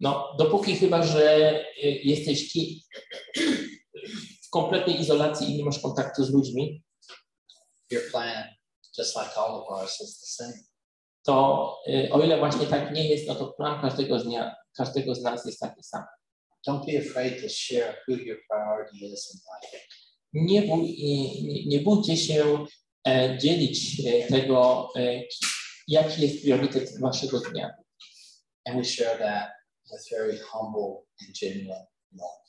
no 0.00 0.34
dopóki 0.38 0.76
chyba, 0.76 1.02
że 1.02 1.54
y, 1.84 2.00
jesteś 2.04 2.52
w 4.46 4.50
kompletnej 4.50 5.00
izolacji 5.00 5.50
i 5.50 5.56
nie 5.56 5.64
masz 5.64 5.78
kontaktu 5.78 6.24
z 6.24 6.30
ludźmi, 6.30 6.82
your 7.90 8.02
plan, 8.10 8.44
just 8.98 9.16
like 9.16 9.34
all 9.36 9.54
of 9.54 9.68
ours, 9.70 10.00
is 10.00 10.20
the 10.20 10.26
same. 10.26 10.52
to 11.26 11.76
y, 11.88 12.08
o 12.12 12.22
ile 12.22 12.38
właśnie 12.38 12.66
tak 12.66 12.94
nie 12.94 13.08
jest, 13.08 13.28
no 13.28 13.34
to 13.34 13.46
plan 13.46 13.80
każdego 13.80 14.20
z, 14.20 14.24
dnia, 14.24 14.56
każdego 14.76 15.14
z 15.14 15.22
nas 15.22 15.46
jest 15.46 15.60
taki 15.60 15.82
sam. 15.82 16.02
Don't 16.68 16.86
be 16.86 16.98
afraid 16.98 17.42
to 17.42 17.48
share 17.48 17.96
who 18.08 18.16
your 18.16 18.38
priority 18.50 19.06
is 19.06 19.34
in 19.34 19.40
life. 19.40 19.78
Nie, 20.32 20.62
bój, 20.62 20.96
nie, 20.98 21.66
nie 21.66 21.80
bójcie 21.80 22.16
się 22.16 22.66
e, 23.08 23.38
dzielić 23.38 24.02
e, 24.06 24.28
tego, 24.28 24.88
e, 24.96 25.20
ki- 25.20 25.46
jaki 25.88 26.22
jest 26.22 26.42
priorytet 26.42 27.00
waszego 27.00 27.40
dnia. 27.40 27.74
And 28.64 28.76
we 28.76 28.84
share 28.84 29.18
that 29.18 29.50
with 29.92 30.08
very 30.10 30.38
humble 30.52 31.06
and 31.20 31.34
genuine 31.34 31.86
love. 32.12 32.42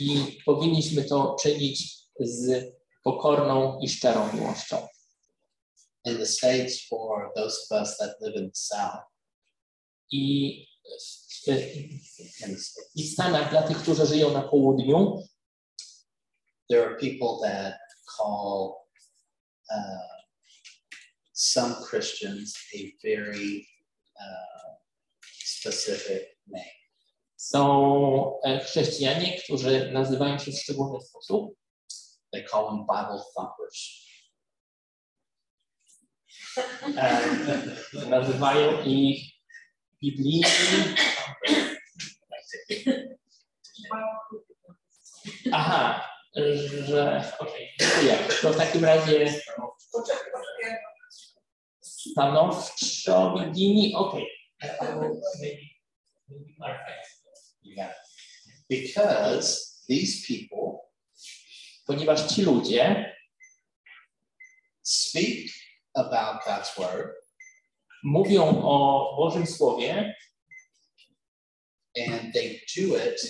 I 0.00 0.38
powinniśmy 0.44 1.04
to 1.04 1.36
czynić 1.42 1.98
z 2.20 2.64
pokorną 3.02 3.80
i 3.80 3.88
szczerą 3.88 4.32
miłością. 4.32 4.88
In 6.04 6.16
the 6.16 6.26
States, 6.26 6.88
for 6.88 7.32
those 7.36 7.56
of 7.70 7.80
us 7.80 7.96
that 7.96 8.16
live 8.20 8.36
in 8.36 8.50
the 8.50 8.56
South, 8.56 9.04
I 10.10 10.66
w, 11.44 11.48
in 11.48 12.54
the 12.54 12.60
States, 12.60 12.92
i 12.94 13.04
w 13.04 13.12
Stanach 13.12 13.50
dla 13.50 13.62
tych, 13.62 13.78
którzy 13.78 14.06
żyją 14.06 14.32
na 14.32 14.42
południu, 14.42 15.22
there 16.70 16.86
are 16.86 16.96
people 16.96 17.38
that 17.42 17.78
call 18.16 18.74
uh, 19.70 20.16
some 21.32 21.74
Christians 21.90 22.54
a 22.74 22.78
very 23.02 23.66
uh, 24.20 24.76
specific. 25.44 26.35
Są 27.36 28.40
e, 28.42 28.60
chrześcijanie, 28.60 29.38
którzy 29.38 29.90
nazywają 29.92 30.38
się 30.38 30.52
w 30.52 30.58
szczególny 30.58 31.00
sposób. 31.00 31.54
They 32.32 32.44
call 32.44 32.66
them 32.66 32.78
Bible 32.78 33.22
thumpers. 33.36 34.06
E, 36.96 37.20
nazywają 38.16 38.84
ich 38.84 39.22
biblijni. 40.02 40.44
Aha, 45.52 46.08
że 46.84 47.32
okej, 47.38 47.68
dziękuję. 47.80 48.18
To 48.42 48.52
w 48.52 48.56
takim 48.56 48.84
razie 48.84 49.42
stanowczo 51.80 53.34
biblijni, 53.38 53.94
okej. 53.94 54.26
You 54.62 55.75
Because 58.68 59.84
these 59.88 60.26
people 60.26 60.86
Ponieważ 61.86 62.34
ci 62.34 62.42
ludzie 62.42 63.14
speak 64.82 65.50
about 65.94 66.44
God's 66.44 66.78
word 66.78 67.14
mówią 68.04 68.62
o 68.62 69.14
Bożym 69.16 69.46
Słowie 69.46 70.14
and 72.08 72.34
they 72.34 72.60
do 72.76 72.96
it 72.96 73.20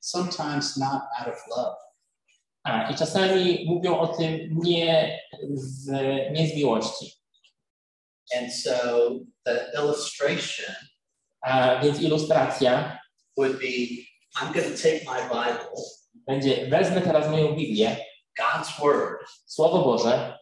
sometimes 0.00 0.76
not 0.76 1.02
out 1.18 1.28
of 1.28 1.46
love. 1.56 1.76
a, 2.62 2.90
i 2.90 2.94
czasami 2.94 3.64
mówią 3.66 3.98
o 3.98 4.06
tym 4.06 4.58
nie 4.62 5.20
z, 5.54 5.86
nie 6.32 6.48
z 6.48 6.56
miłości. 6.56 7.12
And 8.36 8.54
so 8.54 9.10
the 9.44 9.72
illustration 9.74 10.74
A 11.40 11.80
więc 11.82 12.00
ilustracja 12.00 12.98
would 13.36 13.52
be 13.52 13.66
I'm 14.40 14.52
going 14.52 14.76
to 14.76 14.82
take 14.82 15.04
my 15.04 15.22
Bible, 15.22 15.82
będzie, 16.26 16.66
wezmę 16.66 17.00
teraz 17.00 17.30
moją 17.30 17.56
Biblię, 17.56 17.96
God's 18.40 18.80
word, 18.80 19.20
Słowo 19.46 19.84
Boże 19.84 20.38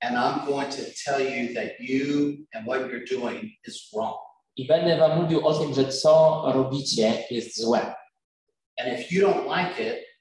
and 0.00 0.16
I'm 0.16 0.46
going 0.46 0.68
to 0.68 0.82
tell 1.04 1.20
you 1.20 1.54
that 1.54 1.80
you 1.80 2.36
and 2.54 2.66
what 2.66 2.80
you're 2.80 3.18
doing 3.20 3.44
is 3.68 3.90
wrong. 3.92 4.16
i 4.56 4.66
będę 4.66 4.98
wam 4.98 5.22
mówił 5.22 5.46
o 5.46 5.54
tym, 5.54 5.74
że 5.74 5.88
co 5.88 6.42
robicie 6.54 7.24
jest 7.30 7.60
złe. 7.60 7.94
And 8.80 9.00
if 9.00 9.14
you 9.14 9.28
don't 9.28 9.44
like 9.44 9.82
it, 9.82 10.12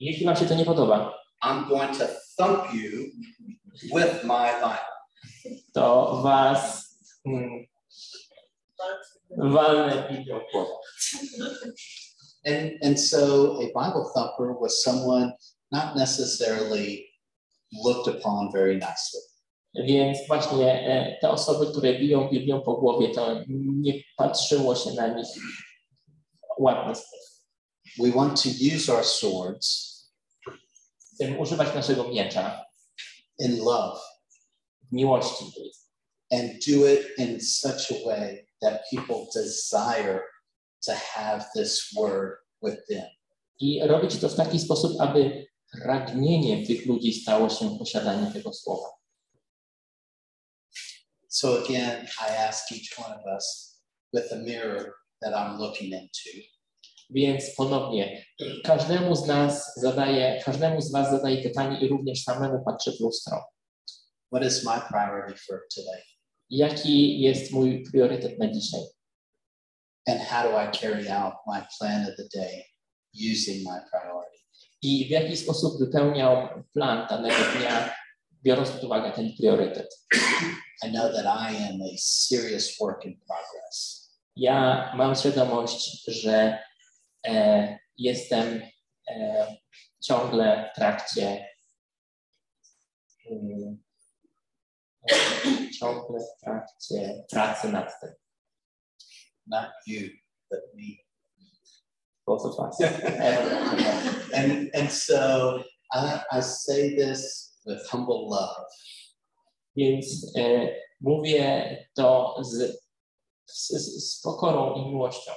Jeśli 0.00 0.26
wam 0.26 0.36
się 0.36 0.46
to 0.46 0.54
nie 0.54 0.64
podoba, 0.64 1.18
I'm 1.44 1.68
going 1.68 1.98
to 1.98 2.04
thump 2.36 2.74
you 2.74 2.90
with 3.82 4.24
my 4.24 4.48
Bible. 4.54 5.58
to 5.74 6.20
was 6.22 6.84
mm, 7.26 7.66
walnę 9.36 10.08
Biblią 10.10 10.40
w 10.40 10.52
głowę. 10.52 10.70
And, 12.46 12.84
and 12.84 13.00
so 13.00 13.58
a 13.58 13.66
Bible 13.66 14.04
thumper 14.14 14.54
was 14.60 14.82
someone 14.82 15.32
not 15.72 15.96
necessarily 15.96 17.04
looked 17.84 18.14
upon 18.16 18.52
very 18.52 18.74
nicely. 18.74 19.20
Więc 19.74 20.18
właśnie 20.28 21.18
te 21.20 21.30
osoby, 21.30 21.66
które 21.66 21.98
biją 21.98 22.28
Biblią 22.28 22.60
po 22.60 22.74
głowie, 22.74 23.14
to 23.14 23.40
nie 23.48 23.92
patrzyło 24.16 24.76
się 24.76 24.92
na 24.92 25.08
nich 25.08 25.26
w 26.58 26.62
ładny 26.62 26.94
sposób. 26.94 27.44
We 27.98 28.10
want 28.10 28.42
to 28.42 28.48
use 28.76 28.92
our 28.92 29.04
swords 29.04 29.94
Chcemy 31.14 31.38
używać 31.38 31.74
naszego 31.74 32.08
miecza 32.08 32.64
in 33.38 33.58
love 33.58 34.00
w 34.82 34.92
miłości. 34.92 35.44
and 36.32 36.60
do 36.66 36.86
it 36.86 37.06
in 37.18 37.40
such 37.40 37.90
a 37.90 38.04
way 38.06 38.46
that 38.64 38.82
people 38.90 39.26
desire 39.34 40.20
to 40.86 40.92
have 40.92 41.44
this 41.54 41.92
word 41.96 42.36
with 42.62 42.86
them. 42.88 43.06
I 43.60 43.80
robić 43.86 44.20
to 44.20 44.28
w 44.28 44.34
taki 44.34 44.58
sposób, 44.58 45.00
aby 45.00 45.46
pragnieniem 45.82 46.66
tych 46.66 46.86
ludzi 46.86 47.12
stało 47.12 47.50
się 47.50 47.78
posiadanie 47.78 48.32
tego 48.32 48.52
słowa. 48.52 48.88
So 51.28 51.64
again, 51.64 52.06
I 52.20 52.36
ask 52.48 52.72
each 52.72 52.98
one 53.06 53.14
of 53.14 53.26
us 53.36 53.78
with 54.12 54.32
a 54.32 54.36
mirror 54.36 54.94
that 55.22 55.34
I'm 55.34 55.58
looking 55.58 55.92
into, 55.92 56.30
Więc 57.10 57.54
ponownie, 57.56 58.24
każdemu 58.64 59.16
z 59.16 59.26
nas 59.26 59.72
zadaje, 59.76 60.42
każdemu 60.44 60.80
z 60.80 60.92
was 60.92 61.10
zadaje 61.10 61.42
pytanie 61.42 61.80
i 61.80 61.88
również 61.88 62.22
samemu 62.22 62.64
patrzę 62.64 62.92
w 62.92 63.00
lustro. 63.00 63.44
what 64.32 64.42
is 64.42 64.64
my 64.64 64.80
priority 64.90 65.34
for 65.46 65.62
today? 65.70 66.02
Jaki 66.50 67.20
jest 67.20 67.52
mój 67.52 67.82
priorytet 67.90 68.38
na 68.38 68.52
dzisiaj? 68.52 68.80
And 70.08 70.20
how 70.20 70.42
do 70.42 70.58
I 70.58 70.70
carry 70.70 71.08
out 71.08 71.34
my 71.46 71.62
plan 71.78 72.08
of 72.08 72.16
the 72.16 72.28
day 72.38 72.64
using 73.32 73.64
my 73.64 73.80
priority? 73.90 74.38
I 74.82 75.06
w 75.06 75.10
jaki 75.10 75.36
sposób 75.36 75.78
wypełniam 75.78 76.64
plan 76.72 77.06
danego 77.10 77.36
dnia, 77.56 77.94
biorąc 78.42 78.70
pod 78.70 78.84
uwagę 78.84 79.12
ten 79.12 79.32
priorytet? 79.36 79.88
I 80.84 80.90
know 80.92 81.12
that 81.12 81.24
I 81.24 81.56
am 81.56 81.82
a 81.82 81.96
serious 81.98 82.78
work 82.80 83.04
in 83.04 83.20
progress. 83.26 84.04
Ja 84.36 84.92
mam 84.96 85.14
świadomość, 85.14 86.04
że 86.06 86.58
e, 87.26 87.78
jestem 87.98 88.62
e, 89.10 89.46
ciągle 90.02 90.70
w 90.72 90.76
trakcie 90.76 91.46
mm, 93.30 93.82
w 95.04 96.44
trakcie 96.44 97.24
pracy 97.30 97.68
nad 97.68 98.00
tym. 98.00 98.10
Not 99.46 99.70
you, 99.86 100.08
but 100.50 100.60
me. 100.74 100.96
Both 102.26 102.44
of 102.44 102.58
us. 102.58 102.80
E, 102.80 104.14
And, 104.34 104.70
and 104.74 104.90
so 104.90 105.62
I, 105.92 106.20
I 106.32 106.40
say 106.40 106.96
this 106.96 107.52
with 107.66 107.86
humble 107.90 108.28
love. 108.28 108.66
Więc 109.76 110.32
e, 110.36 110.68
mówię 111.00 111.76
to 111.96 112.36
z, 112.42 112.78
z, 113.46 113.68
z 114.10 114.20
pokorą 114.20 114.74
i 114.74 114.88
miłością. 114.88 115.32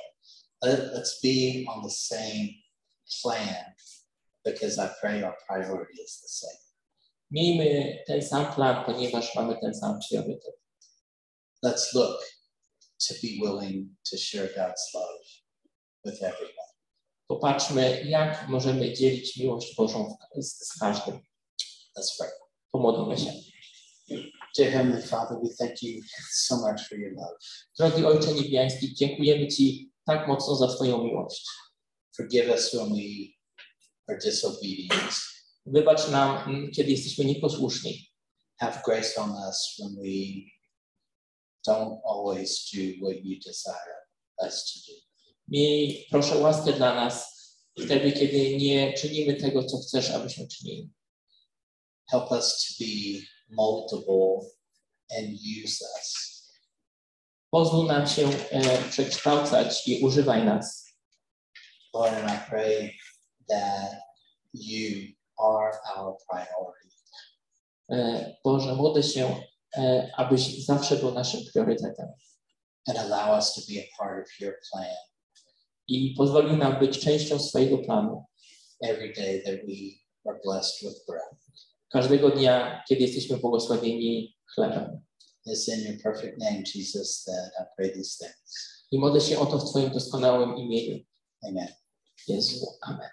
Let, 0.61 0.79
let's 0.79 1.21
be 1.23 1.71
on 1.71 1.83
the 1.83 1.89
same 1.89 2.49
plan 3.21 3.73
because 4.45 4.77
I 4.79 4.89
pray 5.01 5.23
our 5.23 5.35
priority 5.47 6.01
is 6.01 6.21
the 6.21 6.29
same. 6.29 6.66
Miejmy 7.31 8.03
ten 8.07 8.21
sam 8.21 8.53
plan, 8.53 8.85
ponieważ 8.85 9.35
mamy 9.35 9.57
ten 9.61 9.75
sam 9.75 9.99
priorytet. 10.09 10.55
Let's 11.65 11.93
look 11.93 12.19
to 13.07 13.13
be 13.23 13.29
willing 13.41 13.89
to 14.11 14.17
share 14.17 14.47
God's 14.47 14.93
love 14.93 15.23
with 16.05 16.23
everyone. 16.23 16.67
Popatrzmy, 17.27 18.03
jak 18.05 18.47
możemy 18.47 18.93
dzielić 18.93 19.37
miłość 19.37 19.75
Bożą 19.75 20.17
z, 20.37 20.67
z 20.67 20.79
każdym. 20.79 21.15
Let's 21.97 22.17
pray. 22.17 22.29
Pomódlmy 22.71 23.17
się. 23.17 23.33
Dear 24.57 24.71
Heavenly 24.71 25.01
Father, 25.01 25.37
we 25.43 25.49
thank 25.59 25.83
you 25.83 26.01
so 26.31 26.55
much 26.55 26.87
for 26.89 26.97
your 26.97 27.11
love. 27.11 27.37
Drogi 27.79 28.05
Ojcze 28.05 28.33
Niebiański, 28.33 28.95
dziękujemy 28.95 29.47
Ci 29.47 29.91
tak 30.05 30.27
mocno 30.27 30.55
za 30.55 30.67
Twoją 30.67 31.03
miłość. 31.03 31.45
Forgive 32.17 32.49
us 32.49 32.73
when 32.73 32.89
we 32.89 33.33
are 34.07 34.19
disobedient. 34.23 35.36
Wybacz 35.67 36.09
nam, 36.09 36.49
mm, 36.49 36.71
kiedy 36.71 36.91
jesteśmy 36.91 37.25
nieposłuszni. 37.25 38.09
Have 38.59 38.81
grace 38.85 39.21
on 39.21 39.31
us 39.31 39.75
when 39.79 39.95
we 39.95 40.43
don't 41.67 41.99
always 42.05 42.71
do 42.73 43.05
what 43.05 43.23
you 43.23 43.39
desire 43.45 43.97
us 44.45 44.73
to 44.73 44.91
do. 44.91 44.97
Miej 45.47 46.07
proszę 46.11 46.37
łaskę 46.37 46.73
dla 46.73 46.95
nas 46.95 47.37
wtedy, 47.85 48.11
kiedy 48.11 48.57
nie 48.57 48.93
czynimy 48.93 49.35
tego, 49.35 49.63
co 49.63 49.77
chcesz, 49.77 50.09
abyśmy 50.09 50.47
czynili. 50.47 50.89
Help 52.11 52.31
us 52.31 52.65
to 52.67 52.83
be 52.83 53.21
moldable 53.49 54.49
and 55.17 55.29
use 55.65 55.85
us. 55.99 56.27
Pozwól 57.49 57.85
nam 57.85 58.07
się 58.07 58.29
e, 58.51 58.89
przekształcać 58.89 59.87
i 59.87 59.99
używaj 60.03 60.45
nas. 60.45 60.87
Lord, 61.93 62.13
and 62.13 62.29
I 62.29 62.49
pray 62.49 62.97
that 63.49 64.01
you 64.53 65.16
are 65.39 65.71
our 65.97 66.17
priority. 66.29 66.97
E, 67.91 68.35
Boże, 68.43 68.75
modlę 68.75 69.03
się, 69.03 69.35
e, 69.77 70.11
abyś 70.15 70.65
zawsze 70.65 70.95
był 70.95 71.11
naszym 71.11 71.41
priorytetem 71.53 72.07
and 72.87 72.97
allow 72.97 73.35
us 73.37 73.53
to 73.53 73.61
be 73.67 73.79
a 73.79 73.87
part 73.97 74.25
of 74.25 74.39
your 74.39 74.55
plan 74.71 74.95
i 75.87 76.13
pozwolił 76.17 76.57
nam 76.57 76.79
być 76.79 76.99
częścią 76.99 77.39
swojego 77.39 77.77
planu. 77.77 78.23
every 78.81 79.13
day 79.13 79.41
that 79.43 79.65
we 79.65 79.97
are 80.25 80.39
blessed 80.43 80.81
with 80.81 81.05
breath. 81.07 81.35
Każdego 81.89 82.29
dnia, 82.29 82.83
kiedy 82.89 83.01
jesteśmy 83.01 83.37
błogosławieni 83.37 84.37
chlebem. 84.55 85.01
It's 85.47 85.73
in 85.73 85.85
your 85.85 86.01
perfect 86.03 86.39
name, 86.39 86.63
Jesus, 86.75 87.23
that 87.23 87.51
I 87.59 87.63
pray 87.75 87.93
these 87.93 88.17
things. 88.17 88.77
I 88.91 88.99
modlę 88.99 89.21
się 89.21 89.39
o 89.39 89.45
to 89.45 89.59
w 89.59 89.69
Twoim 89.69 89.91
doskonałym 89.91 90.57
imieniu. 90.57 91.03
Amen. 91.49 91.67
Jezu. 92.27 92.65
Amen. 92.81 93.09